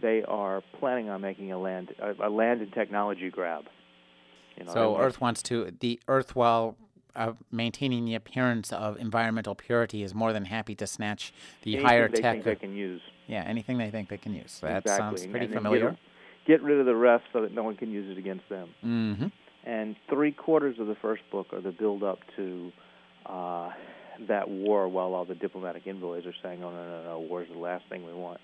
they 0.00 0.22
are 0.22 0.62
planning 0.78 1.08
on 1.08 1.22
making 1.22 1.50
a 1.52 1.58
land 1.58 1.92
a, 2.00 2.28
a 2.28 2.30
land 2.30 2.60
and 2.60 2.72
technology 2.72 3.30
grab. 3.30 3.64
You 4.56 4.64
know, 4.64 4.72
So 4.72 4.98
Earth 4.98 5.20
wants 5.20 5.42
to 5.44 5.72
the 5.80 5.98
Earth, 6.06 6.36
while 6.36 6.76
uh, 7.16 7.32
maintaining 7.50 8.04
the 8.04 8.14
appearance 8.14 8.72
of 8.72 8.98
environmental 8.98 9.54
purity, 9.54 10.02
is 10.02 10.14
more 10.14 10.32
than 10.32 10.44
happy 10.44 10.74
to 10.76 10.86
snatch 10.86 11.32
the 11.62 11.74
anything 11.74 11.86
higher 11.86 12.08
they 12.08 12.20
tech. 12.20 12.34
think 12.34 12.44
they 12.44 12.54
can 12.54 12.76
use. 12.76 13.00
yeah, 13.26 13.42
anything 13.46 13.78
they 13.78 13.90
think 13.90 14.08
they 14.08 14.18
can 14.18 14.34
use. 14.34 14.60
That 14.60 14.78
exactly. 14.78 15.18
sounds 15.18 15.26
pretty 15.26 15.46
and 15.46 15.54
familiar. 15.54 15.90
Get, 16.46 16.60
get 16.60 16.62
rid 16.62 16.78
of 16.78 16.86
the 16.86 16.94
rest 16.94 17.24
so 17.32 17.42
that 17.42 17.52
no 17.52 17.62
one 17.62 17.76
can 17.76 17.90
use 17.90 18.10
it 18.10 18.18
against 18.18 18.48
them. 18.48 18.68
Mm-hmm. 18.84 19.26
And 19.64 19.96
three 20.08 20.32
quarters 20.32 20.78
of 20.78 20.86
the 20.86 20.94
first 21.02 21.22
book 21.32 21.48
are 21.52 21.60
the 21.60 21.72
build 21.72 22.04
up 22.04 22.18
to 22.36 22.70
uh, 23.26 23.70
that 24.28 24.48
war, 24.48 24.88
while 24.88 25.14
all 25.14 25.24
the 25.24 25.34
diplomatic 25.34 25.86
envoys 25.86 26.24
are 26.26 26.34
saying, 26.42 26.62
"Oh 26.62 26.70
no, 26.70 26.86
no, 26.86 27.04
no, 27.04 27.18
war 27.20 27.42
is 27.42 27.48
the 27.52 27.58
last 27.58 27.84
thing 27.88 28.06
we 28.06 28.12
want." 28.12 28.40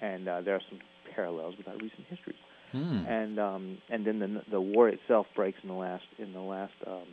And 0.00 0.28
uh, 0.28 0.42
there 0.42 0.54
are 0.54 0.62
some 0.68 0.80
parallels 1.14 1.54
with 1.56 1.68
our 1.68 1.74
recent 1.74 2.06
histories. 2.08 2.36
Hmm. 2.72 3.06
and 3.06 3.38
um, 3.38 3.78
and 3.88 4.04
then 4.04 4.18
the 4.18 4.42
the 4.50 4.60
war 4.60 4.88
itself 4.88 5.26
breaks 5.36 5.58
in 5.62 5.68
the 5.68 5.74
last 5.74 6.04
in 6.18 6.32
the 6.32 6.40
last 6.40 6.74
um, 6.86 7.06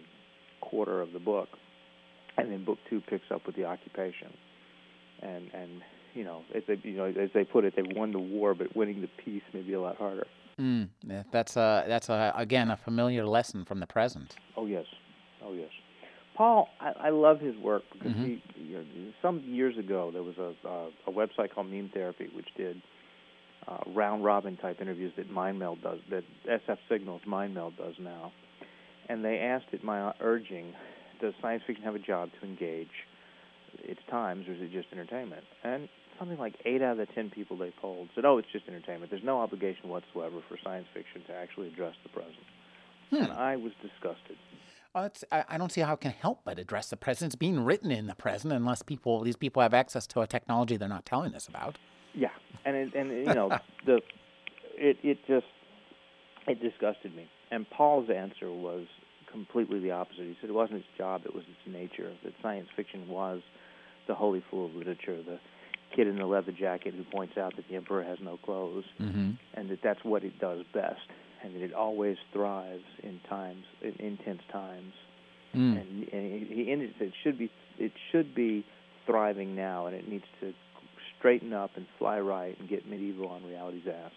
quarter 0.70 1.02
of 1.02 1.14
the 1.14 1.20
book, 1.20 1.50
and 2.38 2.52
then 2.52 2.64
book 2.66 2.80
two 2.90 3.02
picks 3.10 3.30
up 3.32 3.46
with 3.46 3.56
the 3.56 3.66
occupation, 3.66 4.34
and 5.22 5.50
and 5.54 5.82
you 6.14 6.24
know 6.24 6.44
as 6.56 6.64
they 6.68 6.80
you 6.84 6.98
know 6.98 7.06
as 7.06 7.30
they 7.34 7.44
put 7.44 7.64
it, 7.66 7.74
they 7.76 7.84
won 8.00 8.12
the 8.12 8.20
war, 8.20 8.54
but 8.54 8.76
winning 8.76 9.02
the 9.02 9.10
peace 9.24 9.44
may 9.54 9.62
be 9.62 9.74
a 9.74 9.82
lot 9.82 9.98
harder. 9.98 10.28
Mm. 10.60 10.90
That's 11.32 11.56
a 11.58 11.84
that's 11.88 12.10
a 12.10 12.32
again 12.36 12.70
a 12.72 12.78
familiar 12.78 13.26
lesson 13.26 13.66
from 13.66 13.80
the 13.80 13.88
present. 13.88 14.36
Oh 14.56 14.66
yes, 14.66 14.86
oh 15.44 15.54
yes. 15.54 15.70
Paul, 16.36 16.68
I, 16.80 16.94
I 17.00 17.10
love 17.10 17.40
his 17.40 17.56
work 17.58 17.84
because 17.94 18.12
Mhm. 18.14 18.26
he, 18.26 18.42
you 18.60 18.78
know, 18.80 18.84
some 19.22 19.40
years 19.42 19.78
ago 19.78 20.10
there 20.12 20.24
was 20.24 20.38
a 20.38 20.54
uh, 20.68 20.90
a 21.08 21.12
website 21.12 21.52
called 21.54 21.70
Meme 21.70 21.90
Therapy 21.94 22.28
which 22.36 22.48
did 22.58 22.82
uh, 23.68 23.78
round 23.96 24.24
robin 24.24 24.58
type 24.58 24.82
interviews 24.82 25.14
that 25.16 25.32
MindMeld 25.32 25.82
does, 25.82 26.00
that 26.10 26.24
SF 26.48 26.78
Signals 26.90 27.22
MindMeld 27.28 27.78
does 27.78 27.96
now, 28.00 28.32
and 29.10 29.24
they 29.24 29.40
asked 29.40 29.68
at 29.74 29.84
my 29.84 30.14
urging, 30.22 30.74
does 31.22 31.34
science 31.42 31.64
fiction 31.66 31.84
have 31.84 31.96
a 31.96 32.00
job 32.00 32.30
to 32.40 32.48
engage 32.48 32.90
its 33.80 34.00
times, 34.10 34.48
or 34.48 34.54
is 34.54 34.62
it 34.62 34.72
just 34.72 34.88
entertainment? 34.92 35.44
And 35.64 35.90
something 36.20 36.38
like 36.38 36.56
eight 36.66 36.82
out 36.82 36.94
of 36.94 36.98
the 36.98 37.14
ten 37.14 37.30
people 37.30 37.58
they 37.58 37.74
polled 37.82 38.10
said, 38.16 38.26
"Oh, 38.26 38.38
it's 38.38 38.52
just 38.52 38.68
entertainment. 38.68 39.12
There's 39.12 39.24
no 39.24 39.40
obligation 39.40 39.90
whatsoever 39.90 40.38
for 40.48 40.58
science 40.64 40.88
fiction 40.94 41.24
to 41.28 41.34
actually 41.34 41.68
address 41.68 41.96
the 42.04 42.10
present." 42.10 42.36
Hmm. 43.10 43.16
And 43.16 43.32
I 43.32 43.56
was 43.56 43.74
disgusted. 43.82 44.38
Well, 44.94 45.06
it's, 45.06 45.24
I, 45.32 45.44
I 45.50 45.58
don't 45.58 45.72
see 45.72 45.82
how 45.82 45.94
it 45.94 46.02
can 46.02 46.12
help 46.12 46.42
but 46.46 46.60
address 46.60 46.90
the 46.90 46.98
present. 46.98 47.30
It's 47.30 47.36
being 47.36 47.64
written 47.66 47.92
in 47.92 48.06
the 48.08 48.16
present, 48.16 48.54
unless 48.54 48.84
people 48.84 49.22
these 49.22 49.36
people 49.36 49.62
have 49.62 49.74
access 49.74 50.06
to 50.08 50.22
a 50.22 50.28
technology 50.28 50.78
they're 50.78 50.88
not 50.88 51.06
telling 51.06 51.34
us 51.34 51.48
about. 51.48 51.78
Yeah, 52.14 52.30
and 52.66 52.76
it, 52.76 52.94
and 52.94 53.10
you 53.10 53.34
know 53.34 53.50
the 53.86 54.02
it 54.76 54.98
it 55.04 55.18
just 55.28 55.48
it 56.48 56.62
disgusted 56.62 57.16
me. 57.16 57.28
And 57.54 57.70
Paul's 57.70 58.10
answer 58.10 58.52
was 58.52 58.88
completely 59.32 59.80
the 59.80 59.92
opposite. 59.92 60.26
He 60.26 60.36
said 60.42 60.50
it 60.50 60.54
wasn't 60.54 60.80
its 60.80 60.88
job; 60.98 61.22
it 61.26 61.34
was 61.36 61.44
its 61.44 61.66
nature. 61.68 62.12
That 62.24 62.34
science 62.42 62.68
fiction 62.76 63.08
was 63.08 63.42
the 64.08 64.16
holy 64.16 64.44
fool 64.50 64.66
of 64.66 64.76
literature, 64.76 65.22
the 65.22 65.40
kid 65.96 66.08
in 66.08 66.16
the 66.18 66.26
leather 66.26 66.52
jacket 66.52 66.96
who 66.96 67.04
points 67.04 67.38
out 67.38 67.56
that 67.56 67.66
the 67.70 67.76
emperor 67.76 68.04
has 68.04 68.18
no 68.22 68.38
clothes, 68.38 68.86
Mm-hmm. 69.00 69.32
and 69.54 69.70
that 69.70 69.80
that's 69.84 70.04
what 70.04 70.24
it 70.24 70.40
does 70.40 70.64
best, 70.74 71.02
and 71.44 71.56
that 71.56 71.62
it 71.62 71.74
always 71.74 72.18
thrives 72.32 72.84
in 73.04 73.20
times 73.30 73.64
in 73.82 73.94
intense 74.00 74.42
times. 74.52 74.94
Mm. 75.56 75.82
And, 75.82 76.08
and 76.12 76.48
he 76.48 76.64
he 76.64 76.72
ended 76.72 76.96
it 77.00 77.14
should 77.24 77.38
be 77.38 77.52
it 77.78 77.92
should 78.12 78.34
be 78.34 78.66
thriving 79.06 79.56
now, 79.56 79.86
and 79.86 79.96
it 79.96 80.10
needs 80.10 80.26
to 80.42 80.54
straighten 81.20 81.54
up 81.54 81.72
and 81.76 81.86
fly 82.00 82.20
right 82.20 82.58
and 82.60 82.68
get 82.68 82.88
medieval 82.90 83.28
on 83.30 83.46
reality's 83.46 83.88
ass. 83.88 84.12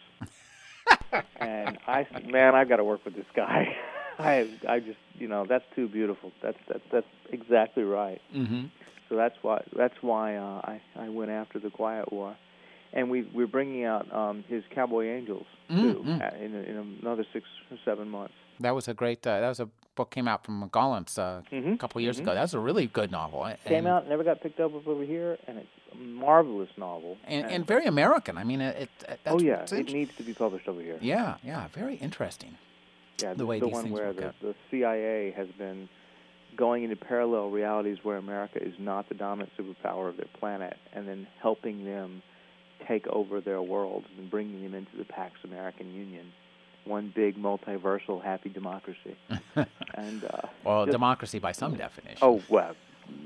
And 1.40 1.78
I 1.86 2.06
said, 2.12 2.26
man, 2.26 2.54
I've 2.54 2.68
got 2.68 2.76
to 2.76 2.84
work 2.84 3.04
with 3.04 3.14
this 3.14 3.26
guy. 3.34 3.76
I 4.18 4.48
I 4.66 4.80
just 4.80 4.98
you 5.14 5.28
know 5.28 5.44
that's 5.46 5.64
too 5.74 5.88
beautiful. 5.88 6.32
That's 6.42 6.58
that's 6.68 6.84
that's 6.90 7.06
exactly 7.30 7.82
right. 7.82 8.20
Mm-hmm. 8.34 8.66
So 9.08 9.16
that's 9.16 9.36
why 9.42 9.62
that's 9.76 9.94
why 10.00 10.36
uh, 10.36 10.60
I 10.64 10.80
I 10.96 11.08
went 11.10 11.30
after 11.30 11.58
the 11.58 11.70
Quiet 11.70 12.10
War, 12.12 12.34
and 12.92 13.10
we 13.10 13.28
we're 13.34 13.46
bringing 13.46 13.84
out 13.84 14.10
um, 14.14 14.42
his 14.48 14.62
Cowboy 14.74 15.06
Angels 15.08 15.46
too 15.68 15.74
Mm, 15.74 16.04
mm. 16.04 16.22
uh, 16.22 16.36
in 16.44 16.54
in 16.54 16.98
another 17.02 17.26
six 17.32 17.44
or 17.70 17.78
seven 17.84 18.08
months. 18.08 18.34
That 18.60 18.74
was 18.74 18.88
a 18.88 18.94
great. 18.94 19.26
Uh, 19.26 19.40
that 19.40 19.48
was 19.48 19.60
a 19.60 19.68
book 19.96 20.10
came 20.10 20.28
out 20.28 20.44
from 20.44 20.68
Gollancz 20.70 21.18
uh, 21.18 21.42
Mhm, 21.50 21.74
a 21.74 21.78
couple 21.78 22.00
years 22.00 22.18
mhm. 22.18 22.22
ago. 22.22 22.34
That 22.34 22.42
was 22.42 22.54
a 22.54 22.60
really 22.60 22.86
good 22.86 23.10
novel. 23.10 23.44
a- 23.44 23.56
Came 23.64 23.86
out, 23.86 24.08
never 24.08 24.22
got 24.22 24.40
picked 24.40 24.60
up 24.60 24.72
over 24.86 25.02
here, 25.02 25.38
and 25.48 25.58
it's 25.58 25.68
a 25.92 25.96
marvelous 25.96 26.68
novel. 26.76 27.16
and, 27.24 27.46
and 27.50 27.66
very 27.66 27.86
American. 27.86 28.38
I 28.38 28.44
mean, 28.44 28.60
it. 28.60 28.88
it 29.08 29.20
oh 29.26 29.40
yeah, 29.40 29.62
it 29.62 29.72
int- 29.72 29.92
needs 29.92 30.14
to 30.16 30.22
be 30.22 30.34
published 30.34 30.68
over 30.68 30.80
here. 30.80 30.98
yeah, 31.00 31.36
yeah, 31.42 31.66
very 31.68 31.96
interesting. 31.96 32.56
Yeah, 33.20 33.32
the 33.34 33.46
way 33.46 33.58
the 33.58 33.66
these 33.66 33.72
one 33.74 33.84
things 33.84 33.94
where 33.98 34.12
work 34.12 34.34
the, 34.40 34.48
the 34.48 34.54
CIA 34.70 35.32
has 35.32 35.48
been 35.58 35.88
going 36.56 36.84
into 36.84 36.96
parallel 36.96 37.50
realities 37.50 37.98
where 38.02 38.16
America 38.18 38.62
is 38.62 38.74
not 38.78 39.08
the 39.08 39.14
dominant 39.14 39.50
superpower 39.58 40.08
of 40.08 40.16
their 40.18 40.28
planet, 40.38 40.76
and 40.92 41.08
then 41.08 41.26
helping 41.40 41.84
them 41.84 42.22
take 42.86 43.06
over 43.08 43.40
their 43.40 43.62
worlds 43.62 44.06
and 44.18 44.30
bringing 44.30 44.62
them 44.62 44.74
into 44.74 44.96
the 44.98 45.04
Pax 45.04 45.32
American 45.44 45.92
Union, 45.94 46.26
one 46.86 47.12
big 47.14 47.36
multiversal 47.36 48.22
happy 48.22 48.48
democracy. 48.48 49.16
and 49.94 50.24
uh, 50.24 50.42
Well, 50.64 50.84
just- 50.86 50.92
democracy 50.92 51.38
by 51.38 51.52
some 51.52 51.74
definition. 51.74 52.18
Oh 52.22 52.42
well, 52.48 52.74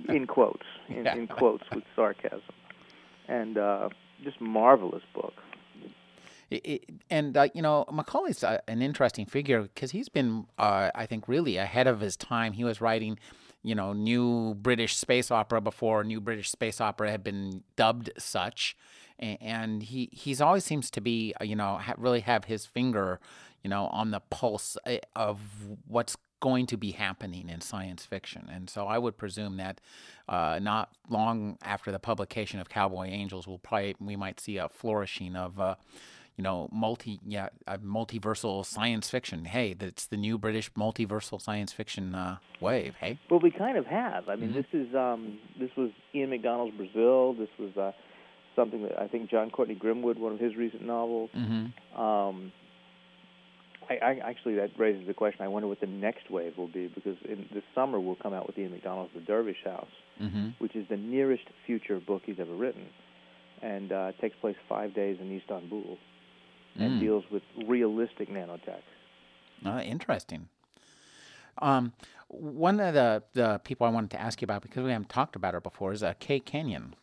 in 0.09 0.26
quotes, 0.26 0.67
in, 0.88 1.05
Yeah. 1.05 1.14
in 1.17 1.26
quotes 1.26 1.64
with 1.75 1.85
sarcasm, 1.97 2.43
and 3.29 3.59
uh, 3.59 3.88
just 4.25 4.40
marvelous 4.40 5.02
book. 5.14 5.35
It, 6.50 6.67
it, 6.67 6.85
and 7.11 7.37
uh, 7.37 7.49
you 7.55 7.62
know, 7.62 7.85
McAuley's 7.88 8.43
uh, 8.43 8.59
an 8.67 8.83
interesting 8.83 9.25
figure 9.25 9.62
because 9.62 9.93
he's 9.93 10.09
been, 10.09 10.47
uh, 10.59 10.90
I 10.97 11.07
think, 11.07 11.29
really 11.29 11.57
ahead 11.59 11.87
of 11.87 12.00
his 12.00 12.17
time. 12.17 12.55
He 12.55 12.64
was 12.64 12.81
writing, 12.81 13.21
you 13.62 13.75
know, 13.75 13.93
new 13.93 14.55
British 14.55 14.97
space 14.97 15.31
opera 15.31 15.61
before 15.61 16.02
new 16.05 16.21
British 16.21 16.50
space 16.50 16.81
opera 16.81 17.11
had 17.11 17.23
been 17.23 17.62
dubbed 17.76 18.11
such, 18.19 18.76
and, 19.19 19.83
he 19.83 20.09
he's 20.12 20.40
always 20.40 20.64
seems 20.64 20.90
to 20.90 21.00
be, 21.00 21.35
uh, 21.40 21.45
you 21.45 21.55
know, 21.55 21.79
really 21.99 22.21
have 22.21 22.45
his 22.45 22.64
finger, 22.64 23.21
you 23.62 23.69
know, 23.69 23.87
on 23.88 24.11
the 24.12 24.21
pulse 24.21 24.79
uh, 24.87 24.97
of 25.14 25.40
what's 25.87 26.17
going 26.40 26.64
to 26.64 26.79
be 26.79 26.93
happening 26.93 27.50
in 27.50 27.61
science 27.61 28.07
fiction. 28.07 28.49
And 28.50 28.71
so 28.71 28.87
I 28.87 28.97
would 28.97 29.19
presume 29.19 29.59
that 29.59 29.81
uh, 30.26 30.59
not 30.62 30.88
long 31.11 31.59
after 31.62 31.93
the 31.93 31.99
publication 31.99 32.61
of 32.61 32.71
Cowboy 32.71 33.09
Angels, 33.09 33.47
we'll 33.47 33.59
probably 33.59 33.95
we 34.00 34.17
might 34.17 34.40
see 34.40 34.57
a 34.57 34.69
flourishing 34.69 35.37
of. 35.37 35.61
Uh, 35.61 35.75
you 36.40 36.42
know, 36.42 36.70
multi 36.73 37.20
yeah, 37.26 37.50
uh, 37.68 37.76
multiversal 37.85 38.64
science 38.64 39.11
fiction. 39.11 39.44
Hey, 39.44 39.75
that's 39.75 40.06
the 40.06 40.16
new 40.16 40.38
British 40.38 40.73
multiversal 40.73 41.38
science 41.38 41.70
fiction 41.70 42.14
uh, 42.14 42.38
wave. 42.62 42.94
Hey, 42.99 43.18
Well, 43.28 43.40
we 43.40 43.50
kind 43.50 43.76
of 43.76 43.85
have. 43.85 44.30
I 44.30 44.37
mean, 44.37 44.52
Mhm. 44.52 44.54
this 44.54 44.64
is 44.73 44.94
um, 44.94 45.38
this 45.59 45.68
was 45.76 45.90
Ian 46.14 46.30
McDonald's 46.30 46.75
Brazil. 46.78 47.35
This 47.35 47.50
was 47.59 47.76
uh, 47.76 47.92
something 48.56 48.85
that 48.85 48.99
I 48.99 49.06
think 49.06 49.28
Jon 49.28 49.50
Courtenay 49.50 49.78
Grimwood, 49.78 50.16
one 50.16 50.32
of 50.32 50.40
his 50.40 50.56
recent 50.56 50.80
novels. 50.87 51.28
mm-hmm. 51.37 52.00
Um, 52.00 52.52
I, 53.90 53.94
I 54.02 54.12
actually 54.30 54.54
that 54.54 54.70
raises 54.78 55.06
the 55.06 55.12
question. 55.12 55.42
I 55.44 55.49
wonder 55.49 55.68
what 55.68 55.80
the 55.80 55.88
next 55.88 56.30
wave 56.30 56.56
will 56.56 56.68
be 56.68 56.87
because 56.87 57.18
in 57.28 57.50
the 57.52 57.62
summer 57.75 58.00
we'll 58.00 58.16
come 58.16 58.32
out 58.32 58.47
with 58.47 58.56
Ian 58.56 58.70
McDonald's 58.70 59.12
The 59.12 59.20
Dervish 59.20 59.62
House, 59.62 59.92
mm-hmm. 60.18 60.49
which 60.59 60.75
is 60.75 60.88
the 60.88 60.97
nearest 60.97 61.44
future 61.66 62.00
book 62.00 62.23
he's 62.25 62.40
ever 62.40 62.54
written, 62.54 62.87
and 63.61 63.92
uh, 63.92 64.12
takes 64.23 64.37
place 64.40 64.56
five 64.70 64.94
days 64.94 65.18
in 65.20 65.37
Istanbul, 65.37 65.99
and 66.77 66.95
Mm. 66.95 67.00
deals 67.00 67.25
with 67.31 67.43
realistic 67.67 68.29
nanotech. 68.31 68.83
Uh, 69.65 69.81
interesting. 69.85 70.49
Um, 71.59 71.93
one 72.29 72.81
of 72.81 72.95
the, 72.95 73.23
the 73.35 73.61
people 73.65 73.87
I 73.87 73.91
wanted 73.91 74.11
to 74.12 74.21
ask 74.21 74.41
you 74.41 74.47
about 74.47 74.62
because 74.62 74.85
we 74.85 74.93
haven't 74.93 75.09
talked 75.11 75.37
about 75.37 75.55
her 75.55 75.61
before 75.61 75.93
is 75.93 76.03
uh, 76.03 76.15
Kay 76.19 76.41
Kenyon. 76.41 76.95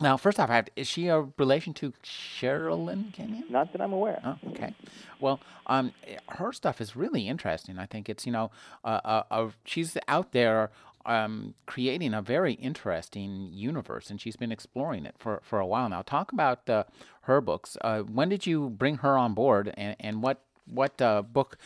Now, 0.00 0.16
first 0.16 0.40
off, 0.40 0.48
I 0.50 0.56
have 0.56 0.68
is 0.76 0.88
she 0.88 1.08
a 1.08 1.28
relation 1.38 1.74
to 1.74 1.92
Sherilyn 2.02 3.12
Kenyon? 3.12 3.44
Not 3.50 3.72
that 3.72 3.82
I'm 3.82 3.92
aware. 3.92 4.20
Oh, 4.24 4.36
okay. 4.48 4.74
Well, 5.18 5.40
um, 5.66 5.92
her 6.30 6.52
stuff 6.52 6.80
is 6.80 6.96
really 6.96 7.28
interesting. 7.28 7.78
I 7.78 7.84
think 7.86 8.08
it's 8.08 8.24
you 8.24 8.32
know, 8.32 8.50
uh, 8.82 9.00
uh, 9.04 9.22
uh, 9.30 9.48
she's 9.64 9.96
out 10.08 10.32
there 10.32 10.70
um, 11.06 11.54
creating 11.66 12.14
a 12.14 12.22
very 12.22 12.54
interesting 12.54 13.50
universe, 13.52 14.10
and 14.10 14.20
she's 14.20 14.36
been 14.36 14.52
exploring 14.52 15.06
it 15.06 15.14
for, 15.18 15.40
for 15.42 15.58
a 15.58 15.66
while 15.66 15.88
now. 15.88 16.02
Talk 16.02 16.32
about 16.32 16.68
uh, 16.68 16.84
her 17.22 17.40
books. 17.40 17.76
Uh, 17.80 18.00
when 18.00 18.28
did 18.28 18.46
you 18.46 18.70
bring 18.70 18.98
her 18.98 19.16
on 19.16 19.34
board, 19.34 19.72
and, 19.76 19.96
and 20.00 20.22
what 20.22 20.42
what 20.66 21.00
uh, 21.02 21.22
book 21.22 21.56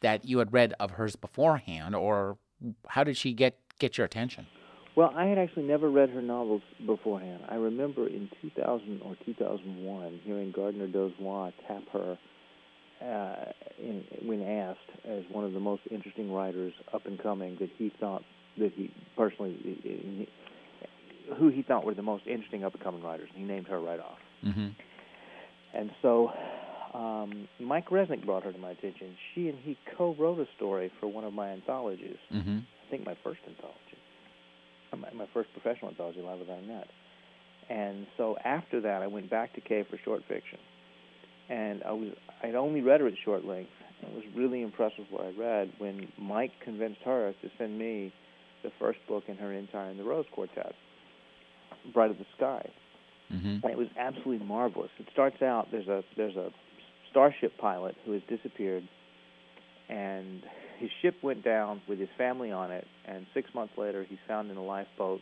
that 0.00 0.24
you 0.24 0.38
had 0.38 0.52
read 0.52 0.74
of 0.80 0.92
hers 0.92 1.16
beforehand, 1.16 1.94
or 1.94 2.36
how 2.88 3.04
did 3.04 3.16
she 3.16 3.32
get 3.32 3.58
get 3.78 3.98
your 3.98 4.04
attention? 4.04 4.46
Well, 4.96 5.12
I 5.16 5.26
had 5.26 5.38
actually 5.38 5.64
never 5.64 5.90
read 5.90 6.10
her 6.10 6.22
novels 6.22 6.62
beforehand. 6.86 7.42
I 7.48 7.56
remember 7.56 8.06
in 8.06 8.30
2000 8.40 9.00
or 9.04 9.16
2001 9.26 10.20
hearing 10.22 10.52
Gardner 10.52 10.86
Dozois 10.86 11.52
tap 11.66 11.82
her 11.92 12.16
uh, 13.02 13.52
in, 13.76 14.04
when 14.22 14.42
asked 14.42 14.78
as 15.04 15.24
one 15.32 15.44
of 15.44 15.52
the 15.52 15.60
most 15.60 15.82
interesting 15.90 16.30
writers 16.30 16.72
up 16.92 17.06
and 17.06 17.20
coming 17.20 17.56
that 17.58 17.70
he 17.76 17.92
thought 17.98 18.22
that 18.58 18.72
he 18.74 18.92
personally 19.16 20.28
who 21.38 21.48
he 21.48 21.62
thought 21.62 21.84
were 21.84 21.94
the 21.94 22.02
most 22.02 22.26
interesting 22.26 22.64
up 22.64 22.74
and 22.74 22.82
coming 22.82 23.02
writers. 23.02 23.28
And 23.34 23.38
he 23.38 23.44
named 23.44 23.66
her 23.68 23.80
right 23.80 24.00
off. 24.00 24.18
Mm-hmm. 24.44 24.68
And 25.72 25.90
so 26.02 26.30
um, 26.92 27.48
Mike 27.58 27.88
Resnick 27.88 28.24
brought 28.24 28.44
her 28.44 28.52
to 28.52 28.58
my 28.58 28.70
attention. 28.70 29.16
She 29.34 29.48
and 29.48 29.58
he 29.58 29.76
co-wrote 29.96 30.38
a 30.38 30.46
story 30.56 30.92
for 31.00 31.06
one 31.08 31.24
of 31.24 31.32
my 31.32 31.50
anthologies. 31.50 32.18
Mm-hmm. 32.32 32.58
I 32.58 32.90
think 32.90 33.06
my 33.06 33.16
first 33.24 33.40
anthology, 33.48 33.98
Uh, 34.92 34.96
my, 34.96 35.12
my 35.12 35.26
first 35.32 35.48
professional 35.52 35.90
anthology, 35.90 36.20
Live 36.20 36.38
Without 36.38 36.58
a 36.58 36.66
Net. 36.66 36.88
And 37.70 38.06
so 38.16 38.36
after 38.44 38.80
that, 38.82 39.02
I 39.02 39.06
went 39.06 39.30
back 39.30 39.54
to 39.54 39.60
Kay 39.60 39.84
for 39.88 39.98
short 40.04 40.22
fiction, 40.28 40.58
and 41.48 41.82
I 41.82 41.92
was 41.92 42.10
I'd 42.42 42.54
only 42.54 42.82
read 42.82 43.00
her 43.00 43.06
at 43.06 43.14
short 43.24 43.46
length, 43.46 43.70
and 44.02 44.14
was 44.14 44.24
really 44.36 44.60
impressed 44.60 44.98
with 44.98 45.08
what 45.10 45.24
I 45.24 45.30
read 45.30 45.72
when 45.78 46.12
Mike 46.18 46.52
convinced 46.62 47.00
her 47.06 47.32
to 47.40 47.50
send 47.56 47.78
me 47.78 48.12
the 48.64 48.72
first 48.80 48.98
book 49.06 49.24
in 49.28 49.36
her 49.36 49.52
Entire 49.52 49.90
and 49.90 50.00
the 50.00 50.04
Rose 50.04 50.24
Quartet, 50.32 50.74
Bright 51.92 52.10
of 52.10 52.18
the 52.18 52.26
Sky. 52.36 52.68
Mm-hmm. 53.32 53.58
And 53.62 53.64
it 53.64 53.78
was 53.78 53.88
absolutely 53.98 54.44
marvelous. 54.44 54.90
It 54.98 55.06
starts 55.12 55.40
out 55.42 55.68
there's 55.70 55.88
a 55.88 56.02
there's 56.16 56.36
a 56.36 56.50
starship 57.10 57.56
pilot 57.58 57.94
who 58.04 58.12
has 58.12 58.22
disappeared, 58.28 58.86
and 59.88 60.42
his 60.78 60.90
ship 61.00 61.14
went 61.22 61.44
down 61.44 61.80
with 61.88 61.98
his 61.98 62.08
family 62.18 62.50
on 62.50 62.70
it. 62.70 62.86
And 63.06 63.26
six 63.32 63.48
months 63.54 63.74
later, 63.78 64.04
he's 64.08 64.18
found 64.26 64.50
in 64.50 64.56
a 64.56 64.62
lifeboat, 64.62 65.20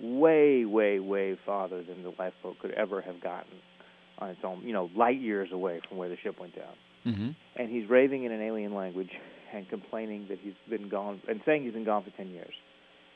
way, 0.00 0.64
way, 0.64 0.98
way 0.98 1.38
farther 1.44 1.82
than 1.82 2.02
the 2.02 2.12
lifeboat 2.18 2.58
could 2.60 2.72
ever 2.72 3.00
have 3.02 3.20
gotten 3.20 3.54
on 4.18 4.30
its 4.30 4.40
own. 4.42 4.62
You 4.62 4.72
know, 4.72 4.90
light 4.96 5.20
years 5.20 5.50
away 5.52 5.80
from 5.88 5.98
where 5.98 6.08
the 6.08 6.16
ship 6.16 6.40
went 6.40 6.56
down. 6.56 6.74
Mm-hmm. 7.06 7.28
And 7.56 7.70
he's 7.70 7.88
raving 7.88 8.24
in 8.24 8.32
an 8.32 8.42
alien 8.42 8.74
language 8.74 9.10
and 9.52 9.68
complaining 9.68 10.26
that 10.28 10.38
he's 10.42 10.54
been 10.68 10.88
gone 10.88 11.22
and 11.28 11.40
saying 11.46 11.64
he's 11.64 11.72
been 11.72 11.84
gone 11.84 12.04
for 12.04 12.10
ten 12.10 12.28
years. 12.28 12.52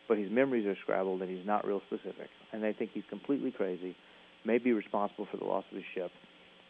But 0.08 0.18
his 0.18 0.30
memories 0.30 0.66
are 0.66 0.76
scrabbled 0.82 1.22
and 1.22 1.30
he's 1.30 1.46
not 1.46 1.66
real 1.66 1.80
specific. 1.86 2.28
And 2.52 2.62
they 2.62 2.72
think 2.72 2.90
he's 2.92 3.04
completely 3.08 3.50
crazy, 3.50 3.96
may 4.44 4.58
be 4.58 4.72
responsible 4.72 5.26
for 5.30 5.36
the 5.36 5.44
loss 5.44 5.64
of 5.70 5.76
his 5.76 5.86
ship, 5.94 6.10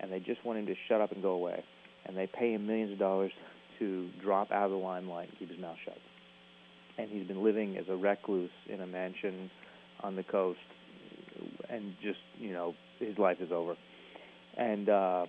and 0.01 0.13
they 0.13 0.21
just 0.21 0.45
want 0.45 0.59
him 0.59 0.67
to 0.67 0.75
shut 0.89 1.01
up 1.01 1.13
and 1.13 1.23
go 1.23 1.31
away. 1.31 1.65
And 2.07 2.17
they 2.17 2.27
pay 2.27 2.53
him 2.53 2.67
millions 2.67 2.93
of 2.93 2.99
dollars 2.99 3.33
to 3.79 4.11
drop 4.23 4.51
out 4.51 4.67
of 4.67 4.71
the 4.71 4.77
limelight 4.77 5.29
and 5.31 5.39
keep 5.39 5.51
his 5.51 5.59
mouth 5.59 5.77
shut. 5.85 5.99
And 6.99 7.09
he's 7.11 7.27
been 7.27 7.43
living 7.43 7.77
as 7.79 7.87
a 7.89 7.97
recluse 7.97 8.51
in 8.69 8.81
a 8.81 8.87
mansion 8.87 9.51
on 10.01 10.17
the 10.17 10.23
coast, 10.23 10.59
and 11.71 11.95
just 12.03 12.19
you 12.39 12.53
know 12.53 12.75
his 12.99 13.17
life 13.19 13.39
is 13.41 13.51
over. 13.51 13.77
And 14.57 14.89
uh, 14.89 15.27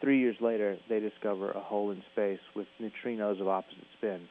three 0.00 0.18
years 0.18 0.36
later, 0.40 0.76
they 0.88 0.98
discover 0.98 1.50
a 1.52 1.60
hole 1.60 1.92
in 1.92 2.02
space 2.12 2.40
with 2.54 2.66
neutrinos 2.80 3.40
of 3.40 3.48
opposite 3.48 3.84
spin 3.96 4.22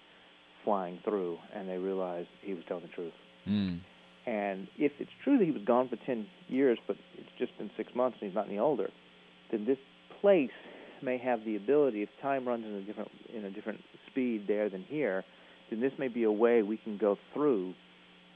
flying 0.66 1.00
through, 1.06 1.38
and 1.54 1.70
they 1.70 1.78
realize 1.78 2.26
he 2.42 2.54
was 2.54 2.64
telling 2.68 2.84
the 2.84 2.90
truth. 2.90 3.14
Mm. 3.48 3.80
And 4.26 4.68
if 4.78 4.92
it's 5.00 5.12
true 5.24 5.38
that 5.38 5.46
he 5.46 5.52
was 5.52 5.62
gone 5.64 5.88
for 5.88 5.98
10 5.98 6.26
years, 6.48 6.80
but 6.88 6.98
it's 7.18 7.30
just 7.38 7.58
been 7.58 7.70
six 7.78 7.94
months 7.96 8.18
and 8.20 8.30
he's 8.30 8.36
not 8.36 8.48
any 8.48 8.60
older, 8.60 8.90
then 9.52 9.66
this 9.66 9.78
place 10.20 10.50
may 11.02 11.18
have 11.18 11.46
the 11.46 11.56
ability, 11.56 12.02
if 12.02 12.10
time 12.22 12.48
runs 12.48 12.66
in 12.66 12.74
a 12.74 12.82
different 12.82 13.12
in 13.34 13.46
a 13.46 13.52
different 13.52 13.82
speed 14.08 14.46
there 14.48 14.70
than 14.70 14.84
here, 14.84 15.24
then 15.70 15.80
this 15.80 15.94
may 16.00 16.08
be 16.08 16.24
a 16.24 16.32
way 16.32 16.64
we 16.64 16.78
can 16.78 16.98
go 16.98 17.18
through 17.34 17.74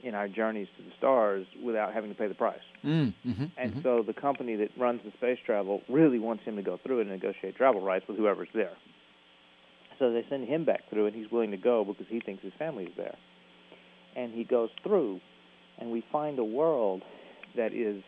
in 0.02 0.14
our 0.14 0.28
journeys 0.28 0.68
to 0.76 0.82
the 0.82 0.90
stars 0.96 1.46
without 1.62 1.92
having 1.92 2.10
to 2.10 2.16
pay 2.16 2.28
the 2.28 2.34
price. 2.34 2.58
Mm. 2.84 3.12
Mm-hmm. 3.26 3.44
And 3.56 3.72
mm-hmm. 3.72 3.82
so 3.82 4.02
the 4.06 4.14
company 4.14 4.56
that 4.56 4.70
runs 4.78 5.00
the 5.04 5.10
space 5.16 5.38
travel 5.44 5.82
really 5.88 6.18
wants 6.18 6.44
him 6.44 6.56
to 6.56 6.62
go 6.62 6.78
through 6.82 7.00
and 7.00 7.10
negotiate 7.10 7.56
travel 7.56 7.82
rights 7.82 8.06
with 8.08 8.16
whoever's 8.16 8.48
there. 8.54 8.76
So 10.00 10.10
they 10.10 10.24
send 10.28 10.48
him 10.48 10.64
back 10.64 10.88
through, 10.90 11.06
and 11.06 11.14
he's 11.14 11.30
willing 11.30 11.52
to 11.52 11.56
go 11.56 11.84
because 11.84 12.06
he 12.08 12.18
thinks 12.20 12.42
his 12.42 12.54
family 12.58 12.84
is 12.84 12.92
there. 12.96 13.16
And 14.16 14.32
he 14.34 14.42
goes 14.42 14.70
through, 14.82 15.20
and 15.78 15.92
we 15.92 16.02
find 16.10 16.38
a 16.40 16.44
world 16.44 17.02
that 17.56 17.72
is 17.72 18.02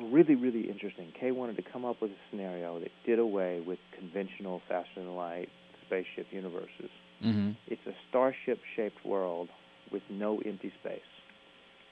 really, 0.00 0.34
really 0.34 0.70
interesting. 0.70 1.12
Kay 1.20 1.32
wanted 1.32 1.56
to 1.56 1.62
come 1.62 1.84
up 1.84 2.00
with 2.00 2.12
a 2.12 2.16
scenario 2.30 2.80
that 2.80 2.90
did 3.04 3.18
away 3.18 3.60
with 3.66 3.78
conventional 3.98 4.62
faster 4.68 4.88
than 4.96 5.14
light 5.14 5.48
spaceship 5.86 6.26
universes. 6.30 6.90
Mm-hmm. 7.22 7.50
It's 7.66 7.86
a 7.86 7.92
starship 8.08 8.60
shaped 8.74 9.04
world 9.04 9.48
with 9.90 10.02
no 10.10 10.40
empty 10.46 10.72
space. 10.80 11.00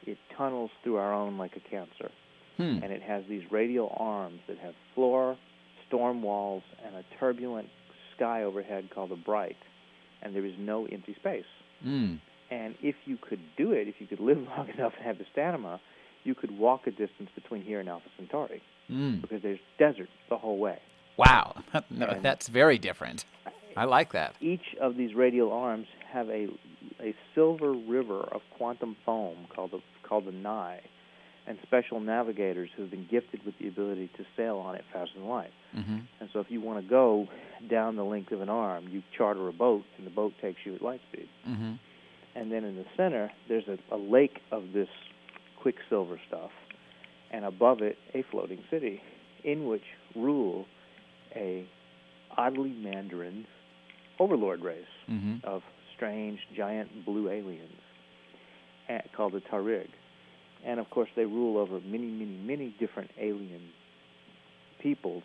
It 0.06 0.16
tunnels 0.36 0.70
through 0.82 0.96
our 0.96 1.12
own 1.12 1.36
like 1.36 1.56
a 1.56 1.70
cancer, 1.70 2.10
Hmm. 2.56 2.78
and 2.82 2.92
it 2.92 3.02
has 3.02 3.24
these 3.28 3.42
radial 3.50 3.94
arms 3.98 4.40
that 4.48 4.58
have 4.58 4.74
floor, 4.94 5.36
storm 5.86 6.22
walls, 6.22 6.62
and 6.84 6.94
a 6.96 7.04
turbulent 7.18 7.68
sky 8.20 8.42
overhead 8.42 8.90
called 8.94 9.12
a 9.12 9.16
bright, 9.16 9.56
and 10.22 10.34
there 10.34 10.44
is 10.44 10.52
no 10.58 10.86
empty 10.86 11.14
space. 11.18 11.44
Mm. 11.86 12.20
And 12.50 12.74
if 12.82 12.94
you 13.06 13.16
could 13.16 13.40
do 13.56 13.72
it, 13.72 13.88
if 13.88 13.94
you 13.98 14.06
could 14.06 14.20
live 14.20 14.38
long 14.56 14.68
enough 14.76 14.92
and 14.96 15.06
have 15.06 15.18
the 15.18 15.24
stamina, 15.32 15.80
you 16.24 16.34
could 16.34 16.50
walk 16.58 16.86
a 16.86 16.90
distance 16.90 17.30
between 17.34 17.62
here 17.62 17.80
and 17.80 17.88
Alpha 17.88 18.08
Centauri 18.16 18.62
Mm. 18.90 19.20
because 19.20 19.40
there's 19.40 19.60
desert 19.78 20.08
the 20.28 20.36
whole 20.36 20.58
way. 20.58 20.78
Wow, 21.16 21.54
no, 21.90 22.18
that's 22.20 22.48
very 22.48 22.76
different. 22.76 23.24
I 23.76 23.84
like 23.84 24.10
that. 24.12 24.34
Each 24.40 24.74
of 24.80 24.96
these 24.96 25.14
radial 25.14 25.52
arms 25.52 25.86
have 26.12 26.28
a 26.28 26.48
a 27.00 27.14
silver 27.36 27.72
river 27.72 28.20
of 28.32 28.40
quantum 28.56 28.96
foam 29.06 29.46
called 29.54 29.70
the 29.70 29.80
called 30.02 30.26
the 30.26 30.32
Nigh, 30.32 30.80
and 31.50 31.58
special 31.62 31.98
navigators 31.98 32.70
who've 32.76 32.90
been 32.90 33.08
gifted 33.10 33.44
with 33.44 33.58
the 33.58 33.66
ability 33.66 34.08
to 34.16 34.24
sail 34.36 34.58
on 34.58 34.76
it 34.76 34.84
faster 34.92 35.14
than 35.18 35.26
light. 35.26 35.50
Mm-hmm. 35.76 35.98
And 36.20 36.30
so, 36.32 36.38
if 36.38 36.46
you 36.48 36.60
want 36.60 36.80
to 36.82 36.88
go 36.88 37.26
down 37.68 37.96
the 37.96 38.04
length 38.04 38.30
of 38.30 38.40
an 38.40 38.48
arm, 38.48 38.86
you 38.88 39.02
charter 39.18 39.48
a 39.48 39.52
boat, 39.52 39.82
and 39.98 40.06
the 40.06 40.10
boat 40.12 40.32
takes 40.40 40.60
you 40.64 40.76
at 40.76 40.82
light 40.82 41.00
speed. 41.12 41.28
Mm-hmm. 41.48 41.72
And 42.36 42.52
then 42.52 42.62
in 42.62 42.76
the 42.76 42.84
center, 42.96 43.32
there's 43.48 43.64
a, 43.66 43.78
a 43.94 43.98
lake 43.98 44.38
of 44.52 44.72
this 44.72 44.88
quicksilver 45.60 46.20
stuff, 46.28 46.52
and 47.32 47.44
above 47.44 47.82
it, 47.82 47.96
a 48.14 48.24
floating 48.30 48.62
city, 48.70 49.02
in 49.42 49.66
which 49.66 49.82
rule 50.14 50.66
a 51.34 51.66
oddly 52.36 52.70
mandarin 52.70 53.44
overlord 54.20 54.62
race 54.62 54.84
Mm-hmm. 55.10 55.38
of 55.42 55.62
strange 55.96 56.38
giant 56.56 57.04
blue 57.04 57.28
aliens 57.28 57.82
eh, 58.88 59.00
called 59.16 59.32
the 59.32 59.40
Tarig. 59.40 59.88
And 60.64 60.78
of 60.80 60.90
course, 60.90 61.08
they 61.16 61.24
rule 61.24 61.56
over 61.58 61.80
many, 61.80 62.06
many, 62.06 62.36
many 62.44 62.74
different 62.78 63.10
alien 63.18 63.70
peoples, 64.80 65.24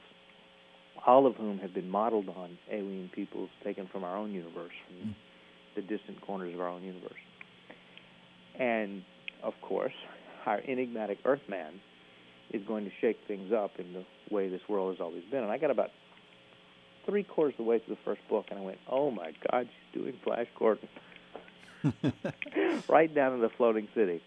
all 1.06 1.26
of 1.28 1.36
whom 1.36 1.60
have 1.60 1.74
been 1.74 1.90
modeled 1.90 2.30
on 2.30 2.58
alien 2.72 3.10
peoples 3.14 3.50
taken 3.64 3.88
from 3.88 4.04
our 4.04 4.16
own 4.18 4.34
universe, 4.34 4.74
from 4.88 5.10
Mm. 5.10 5.14
the 5.76 5.82
distant 5.82 6.22
corners 6.22 6.54
of 6.54 6.62
our 6.62 6.70
own 6.70 6.84
universe. 6.84 7.20
And 8.58 9.04
of 9.44 9.54
course, 9.62 9.94
our 10.46 10.62
enigmatic 10.68 11.20
Earthman 11.26 11.82
is 12.52 12.64
going 12.64 12.86
to 12.86 12.92
shake 13.02 13.18
things 13.28 13.52
up 13.52 13.78
in 13.80 13.92
the 13.94 14.06
way 14.34 14.48
this 14.48 14.62
world 14.70 14.94
has 14.96 15.02
always 15.02 15.24
been. 15.26 15.44
And 15.44 15.52
I 15.52 15.58
got 15.58 15.72
about 15.72 15.92
three 17.06 17.24
quarters 17.24 17.54
of 17.56 17.58
the 17.58 17.64
way 17.64 17.80
through 17.80 17.96
the 17.96 18.02
first 18.06 18.22
book, 18.30 18.46
and 18.50 18.60
I 18.60 18.62
went, 18.62 18.80
"Oh 18.88 19.12
my 19.12 19.34
God, 19.52 19.68
she's 19.68 20.02
doing 20.02 20.14
Flash 20.24 20.48
Gordon 20.58 20.88
right 22.88 23.14
down 23.14 23.34
to 23.34 23.38
the 23.42 23.50
floating 23.50 23.88
city." 23.94 24.22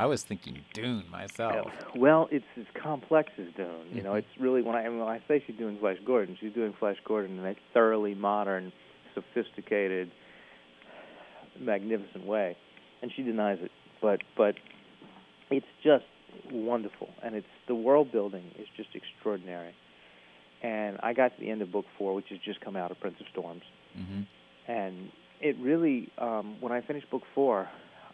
I 0.00 0.06
was 0.06 0.22
thinking 0.22 0.64
Dune 0.72 1.04
myself. 1.10 1.70
Well, 1.94 2.26
it's 2.30 2.46
as 2.58 2.64
complex 2.82 3.30
as 3.38 3.48
Dune. 3.54 3.94
You 3.94 4.02
know, 4.02 4.12
Mhm. 4.12 4.20
it's 4.20 4.38
really 4.38 4.62
when 4.62 4.74
I 4.74 4.88
when 4.88 5.02
I 5.02 5.20
say 5.28 5.40
she's 5.46 5.56
doing 5.56 5.76
Flash 5.76 5.98
Gordon, 6.06 6.38
she's 6.40 6.54
doing 6.54 6.72
Flash 6.72 6.96
Gordon 7.04 7.38
in 7.38 7.44
a 7.44 7.54
thoroughly 7.74 8.14
modern, 8.14 8.72
sophisticated, 9.14 10.10
magnificent 11.58 12.24
way, 12.24 12.56
and 13.02 13.12
she 13.12 13.22
denies 13.22 13.58
it. 13.60 13.70
But 14.00 14.22
but 14.38 14.54
it's 15.50 15.66
just 15.82 16.06
wonderful, 16.50 17.10
and 17.22 17.34
it's 17.34 17.46
the 17.66 17.74
world 17.74 18.10
building 18.10 18.54
is 18.58 18.68
just 18.78 18.96
extraordinary. 18.96 19.74
And 20.62 20.98
I 21.02 21.12
got 21.12 21.34
to 21.34 21.40
the 21.40 21.50
end 21.50 21.60
of 21.60 21.70
book 21.70 21.84
four, 21.98 22.14
which 22.14 22.30
has 22.30 22.38
just 22.38 22.62
come 22.62 22.74
out 22.74 22.90
of 22.90 22.98
Prince 23.00 23.20
of 23.20 23.26
Storms, 23.28 23.64
hmm 23.94 24.22
and 24.66 25.10
it 25.42 25.56
really 25.58 26.08
um, 26.16 26.58
when 26.60 26.72
I 26.72 26.80
finished 26.80 27.10
book 27.10 27.24
four, 27.34 27.68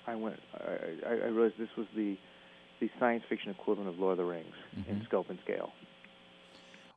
I 0.07 0.15
went 0.15 0.39
I, 0.55 1.09
I 1.09 1.13
I 1.13 1.29
realized 1.29 1.55
this 1.59 1.69
was 1.77 1.87
the 1.95 2.17
the 2.81 2.91
science 3.01 3.25
fiction 3.29 3.51
equivalent 3.51 3.89
of 3.89 3.99
Lord 3.99 4.13
of 4.13 4.19
the 4.19 4.25
Rings 4.25 4.55
in 4.89 4.97
Mhm. 4.97 5.05
scope 5.07 5.31
and 5.31 5.39
scale. 5.45 5.73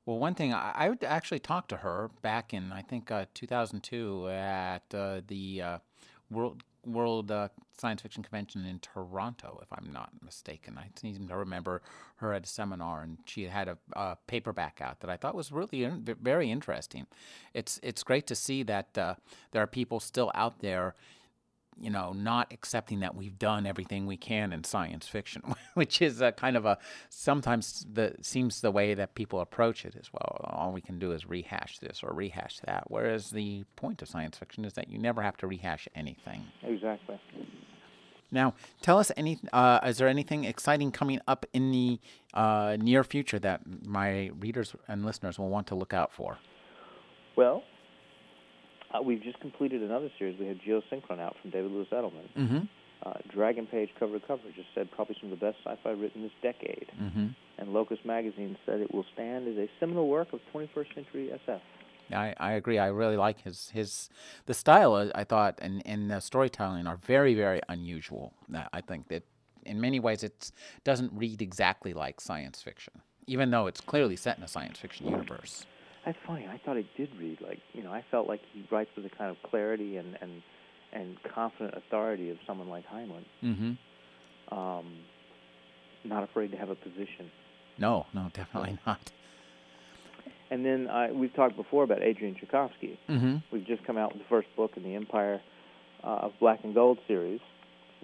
Well, 0.05 0.17
one 0.17 0.33
thing 0.35 0.53
I, 0.53 0.73
I 0.75 1.05
actually 1.05 1.39
talked 1.39 1.69
to 1.69 1.77
her 1.77 2.09
back 2.21 2.53
in 2.53 2.71
I 2.71 2.81
think 2.81 3.11
uh, 3.11 3.25
2002 3.33 4.27
at 4.29 4.83
uh, 4.93 5.21
the 5.27 5.61
uh, 5.61 5.77
World 6.31 6.63
World 6.85 7.29
uh, 7.29 7.49
Science 7.77 8.01
Fiction 8.01 8.23
Convention 8.23 8.65
in 8.65 8.79
Toronto, 8.79 9.59
if 9.61 9.67
I'm 9.71 9.91
not 9.91 10.09
mistaken. 10.23 10.77
I 10.77 10.87
seem 10.95 11.27
to 11.27 11.35
remember 11.35 11.81
her 12.17 12.33
at 12.33 12.43
a 12.45 12.47
seminar, 12.47 13.03
and 13.03 13.17
she 13.25 13.43
had 13.43 13.67
a, 13.67 13.77
a 13.93 14.17
paperback 14.27 14.79
out 14.81 15.01
that 15.01 15.09
I 15.09 15.17
thought 15.17 15.35
was 15.35 15.51
really 15.51 15.83
in, 15.83 16.05
very 16.21 16.49
interesting. 16.49 17.05
It's 17.53 17.79
it's 17.83 18.01
great 18.03 18.27
to 18.27 18.35
see 18.35 18.63
that 18.63 18.97
uh, 18.97 19.15
there 19.51 19.61
are 19.61 19.67
people 19.67 19.99
still 19.99 20.31
out 20.33 20.59
there. 20.59 20.95
You 21.79 21.89
know, 21.89 22.13
not 22.13 22.51
accepting 22.51 22.99
that 23.01 23.15
we've 23.15 23.37
done 23.39 23.65
everything 23.65 24.05
we 24.05 24.17
can 24.17 24.51
in 24.53 24.63
science 24.63 25.07
fiction, 25.07 25.41
which 25.73 26.01
is 26.01 26.21
a 26.21 26.31
kind 26.31 26.57
of 26.57 26.65
a 26.65 26.77
sometimes 27.09 27.85
the 27.91 28.15
seems 28.21 28.61
the 28.61 28.71
way 28.71 28.93
that 28.93 29.15
people 29.15 29.39
approach 29.39 29.85
it 29.85 29.95
as 29.99 30.11
well. 30.11 30.41
All 30.43 30.71
we 30.71 30.81
can 30.81 30.99
do 30.99 31.11
is 31.11 31.25
rehash 31.25 31.79
this 31.79 32.01
or 32.03 32.13
rehash 32.13 32.59
that. 32.65 32.83
Whereas 32.87 33.29
the 33.31 33.63
point 33.75 34.01
of 34.01 34.07
science 34.07 34.37
fiction 34.37 34.65
is 34.65 34.73
that 34.73 34.89
you 34.89 34.97
never 34.97 35.21
have 35.21 35.37
to 35.37 35.47
rehash 35.47 35.87
anything. 35.95 36.45
Exactly. 36.63 37.19
Now, 38.31 38.53
tell 38.81 38.99
us 38.99 39.11
any. 39.17 39.39
Uh, 39.51 39.79
is 39.83 39.97
there 39.97 40.07
anything 40.07 40.43
exciting 40.43 40.91
coming 40.91 41.19
up 41.27 41.45
in 41.53 41.71
the 41.71 41.99
uh, 42.33 42.77
near 42.79 43.03
future 43.03 43.39
that 43.39 43.61
my 43.85 44.31
readers 44.39 44.75
and 44.87 45.05
listeners 45.05 45.39
will 45.39 45.49
want 45.49 45.67
to 45.67 45.75
look 45.75 45.93
out 45.93 46.11
for? 46.11 46.37
Well, 47.35 47.63
uh, 48.93 49.01
we've 49.01 49.21
just 49.21 49.39
completed 49.39 49.81
another 49.81 50.09
series. 50.17 50.39
We 50.39 50.47
had 50.47 50.59
Geosynchron 50.61 51.19
out 51.19 51.35
from 51.41 51.51
David 51.51 51.71
Louis 51.71 51.87
Edelman. 51.91 52.29
Mm-hmm. 52.37 52.59
Uh, 53.01 53.13
Dragon 53.33 53.65
Page 53.65 53.89
cover 53.97 54.19
to 54.19 54.27
cover 54.27 54.41
just 54.55 54.67
said 54.75 54.89
probably 54.91 55.15
some 55.21 55.31
of 55.31 55.39
the 55.39 55.45
best 55.45 55.57
sci-fi 55.63 55.91
written 55.91 56.21
this 56.21 56.31
decade. 56.41 56.91
Mm-hmm. 57.01 57.27
And 57.57 57.73
Locus 57.73 57.99
Magazine 58.03 58.57
said 58.65 58.81
it 58.81 58.93
will 58.93 59.05
stand 59.13 59.47
as 59.47 59.55
a 59.57 59.69
seminal 59.79 60.09
work 60.09 60.33
of 60.33 60.39
21st 60.53 60.95
century 60.95 61.31
SF. 61.47 61.61
I, 62.11 62.33
I 62.37 62.53
agree. 62.53 62.79
I 62.79 62.87
really 62.87 63.17
like 63.17 63.43
his 63.43 63.69
his 63.69 64.09
the 64.47 64.53
style. 64.53 64.95
uh, 64.95 65.09
I 65.13 65.23
thought 65.23 65.59
and 65.61 65.81
and 65.85 66.09
the 66.09 66.19
storytelling 66.19 66.87
are 66.87 66.97
very 66.97 67.35
very 67.35 67.61
unusual. 67.69 68.33
Uh, 68.53 68.63
I 68.73 68.81
think 68.81 69.09
that 69.09 69.23
in 69.65 69.79
many 69.79 69.99
ways 69.99 70.23
it 70.23 70.51
doesn't 70.83 71.13
read 71.13 71.41
exactly 71.41 71.93
like 71.93 72.19
science 72.19 72.61
fiction, 72.61 73.01
even 73.27 73.51
though 73.51 73.67
it's 73.67 73.81
clearly 73.81 74.15
set 74.15 74.37
in 74.37 74.43
a 74.43 74.47
science 74.47 74.79
fiction 74.79 75.07
universe. 75.07 75.65
That's 76.05 76.17
funny. 76.25 76.47
I 76.47 76.59
thought 76.65 76.77
it 76.77 76.85
did 76.97 77.09
read 77.19 77.39
like 77.41 77.59
you 77.73 77.83
know. 77.83 77.91
I 77.91 78.03
felt 78.09 78.27
like 78.27 78.41
he 78.53 78.65
writes 78.71 78.89
with 78.95 79.03
the 79.09 79.15
kind 79.15 79.29
of 79.29 79.37
clarity 79.49 79.97
and 79.97 80.17
and 80.21 80.41
and 80.93 81.17
confident 81.35 81.75
authority 81.75 82.29
of 82.31 82.37
someone 82.47 82.69
like 82.69 82.85
Heinlein. 82.87 83.25
Mm-hmm. 83.43 84.57
Um, 84.57 84.85
not 86.03 86.23
afraid 86.23 86.51
to 86.51 86.57
have 86.57 86.69
a 86.69 86.75
position. 86.75 87.29
No, 87.77 88.05
no, 88.13 88.29
definitely 88.33 88.77
not. 88.87 89.11
And 90.51 90.65
then 90.65 90.87
uh, 90.87 91.07
we've 91.13 91.33
talked 91.35 91.55
before 91.55 91.83
about 91.83 92.01
Adrian 92.01 92.35
Tchaikovsky. 92.35 92.97
Mm-hmm. 93.07 93.35
We've 93.51 93.67
just 93.67 93.83
come 93.85 93.97
out 93.97 94.13
with 94.13 94.23
the 94.23 94.27
first 94.29 94.47
book 94.55 94.71
in 94.77 94.83
the 94.83 94.95
Empire 94.95 95.41
uh, 96.03 96.07
of 96.07 96.31
Black 96.39 96.61
and 96.63 96.73
Gold 96.73 96.97
series, 97.07 97.39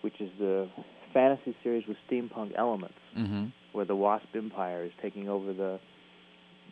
which 0.01 0.21
is 0.21 0.29
the 0.38 0.69
fantasy 1.13 1.55
series 1.63 1.88
with 1.88 1.97
steampunk 2.10 2.51
elements, 2.58 2.93
Mm-hmm. 3.17 3.45
where 3.71 3.86
the 3.86 3.95
Wasp 3.95 4.27
Empire 4.36 4.84
is 4.84 4.91
taking 5.01 5.27
over 5.29 5.53
the 5.53 5.79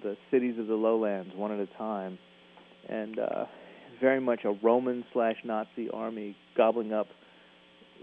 the 0.03 0.15
cities 0.29 0.59
of 0.59 0.67
the 0.67 0.75
lowlands 0.75 1.33
one 1.35 1.51
at 1.51 1.59
a 1.59 1.67
time, 1.77 2.19
and 2.89 3.17
uh, 3.17 3.45
very 4.01 4.19
much 4.19 4.41
a 4.43 4.51
Roman 4.61 5.03
slash 5.13 5.37
Nazi 5.43 5.89
army 5.91 6.35
gobbling 6.55 6.93
up 6.93 7.07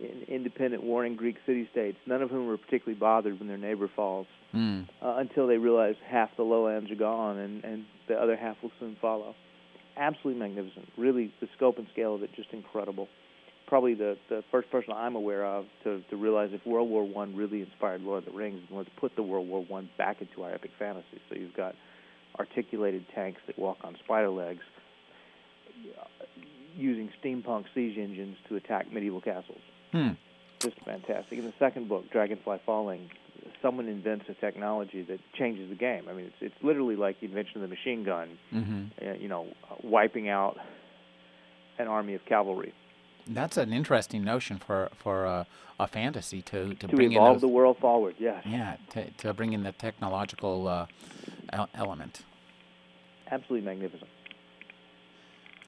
in 0.00 0.22
independent 0.34 0.82
warring 0.82 1.14
Greek 1.14 1.36
city-states, 1.44 1.98
none 2.06 2.22
of 2.22 2.30
whom 2.30 2.46
were 2.46 2.56
particularly 2.56 2.98
bothered 2.98 3.38
when 3.38 3.48
their 3.48 3.58
neighbor 3.58 3.88
falls, 3.94 4.26
Mm. 4.54 4.88
uh, 5.00 5.14
until 5.18 5.46
they 5.46 5.58
realize 5.58 5.94
half 6.08 6.28
the 6.36 6.42
lowlands 6.42 6.90
are 6.90 6.96
gone 6.96 7.38
and, 7.38 7.62
and 7.62 7.84
the 8.08 8.14
other 8.14 8.36
half 8.36 8.56
will 8.62 8.72
soon 8.80 8.96
follow. 9.00 9.36
Absolutely 9.96 10.40
magnificent. 10.40 10.88
Really, 10.98 11.32
the 11.40 11.46
scope 11.56 11.78
and 11.78 11.86
scale 11.92 12.16
of 12.16 12.24
it 12.24 12.30
just 12.34 12.48
incredible. 12.52 13.06
Probably 13.68 13.94
the, 13.94 14.16
the 14.28 14.42
first 14.50 14.68
person 14.72 14.92
I'm 14.92 15.14
aware 15.14 15.44
of 15.44 15.66
to, 15.84 16.02
to 16.10 16.16
realize 16.16 16.50
if 16.52 16.66
World 16.66 16.90
War 16.90 17.04
One 17.04 17.36
really 17.36 17.60
inspired 17.60 18.00
Lord 18.00 18.26
of 18.26 18.32
the 18.32 18.36
Rings, 18.36 18.60
then 18.68 18.78
let's 18.78 18.90
put 18.98 19.14
the 19.14 19.22
World 19.22 19.46
War 19.46 19.64
One 19.68 19.88
back 19.96 20.20
into 20.20 20.42
our 20.42 20.52
epic 20.52 20.72
fantasy. 20.76 21.20
So 21.28 21.36
you've 21.36 21.54
got 21.54 21.76
articulated 22.38 23.04
tanks 23.14 23.40
that 23.46 23.58
walk 23.58 23.78
on 23.82 23.96
spider 24.04 24.30
legs, 24.30 24.62
using 26.76 27.10
steampunk 27.22 27.64
siege 27.74 27.98
engines 27.98 28.36
to 28.48 28.56
attack 28.56 28.92
medieval 28.92 29.20
castles 29.20 29.60
Hmm. 29.92 30.10
just 30.60 30.76
fantastic. 30.84 31.38
In 31.38 31.44
the 31.44 31.52
second 31.58 31.88
book, 31.88 32.10
Dragonfly 32.12 32.60
Falling, 32.64 33.10
someone 33.60 33.88
invents 33.88 34.26
a 34.28 34.34
technology 34.34 35.02
that 35.02 35.18
changes 35.34 35.68
the 35.68 35.74
game. 35.74 36.04
I 36.08 36.12
mean, 36.12 36.26
it's 36.26 36.36
it's 36.40 36.62
literally 36.62 36.96
like 36.96 37.18
the 37.20 37.26
invention 37.26 37.56
of 37.56 37.62
the 37.62 37.74
machine 37.74 38.04
gun. 38.04 38.38
Mm-hmm. 38.52 38.84
Uh, 39.04 39.14
you 39.14 39.28
know, 39.28 39.48
wiping 39.82 40.28
out 40.28 40.58
an 41.78 41.88
army 41.88 42.14
of 42.14 42.24
cavalry 42.26 42.72
That's 43.26 43.56
an 43.56 43.72
interesting 43.72 44.22
notion 44.22 44.58
for 44.58 44.90
for 45.02 45.26
uh, 45.26 45.44
a 45.80 45.86
fantasy 45.86 46.42
to 46.42 46.74
to, 46.74 46.86
to 46.86 46.96
bring 46.96 47.12
evolve 47.12 47.36
in 47.36 47.40
the 47.40 47.48
world 47.48 47.78
forward. 47.78 48.14
Yes, 48.18 48.42
yeah 48.46 48.76
to, 48.90 49.10
to 49.22 49.34
bring 49.34 49.52
in 49.54 49.62
the 49.64 49.72
technological 49.72 50.68
uh, 50.68 50.86
element. 51.74 52.22
absolutely 53.30 53.64
magnificent. 53.66 54.10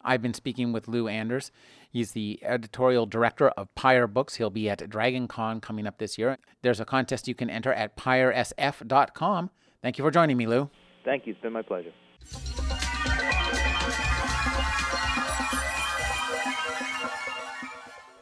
I've 0.05 0.21
been 0.23 0.35
speaking 0.35 0.73
with 0.73 0.89
Lou 0.89 1.07
Anders. 1.07 1.53
He's 1.89 2.13
the 2.13 2.41
editorial 2.43 3.07
director 3.07 3.51
of 3.51 3.73
Pyr 3.77 4.07
Books. 4.09 4.35
He'll 4.35 4.51
be 4.51 4.69
at 4.69 4.89
Dragon 4.91 5.29
Con 5.29 5.61
coming 5.61 5.87
up 5.87 5.99
this 5.99 6.19
year. 6.19 6.39
There's 6.63 6.81
a 6.81 6.85
contest 6.85 7.29
you 7.29 7.35
can 7.37 7.49
enter 7.49 7.73
at 7.73 7.97
pyrsf.com. 7.97 9.51
Thank 9.81 9.99
you 9.99 10.05
for 10.05 10.11
joining 10.11 10.37
me, 10.37 10.47
Lou. 10.47 10.71
Thank 11.05 11.27
you. 11.27 11.33
It's 11.35 11.43
been 11.43 11.53
my 11.53 11.63
pleasure. 11.63 11.93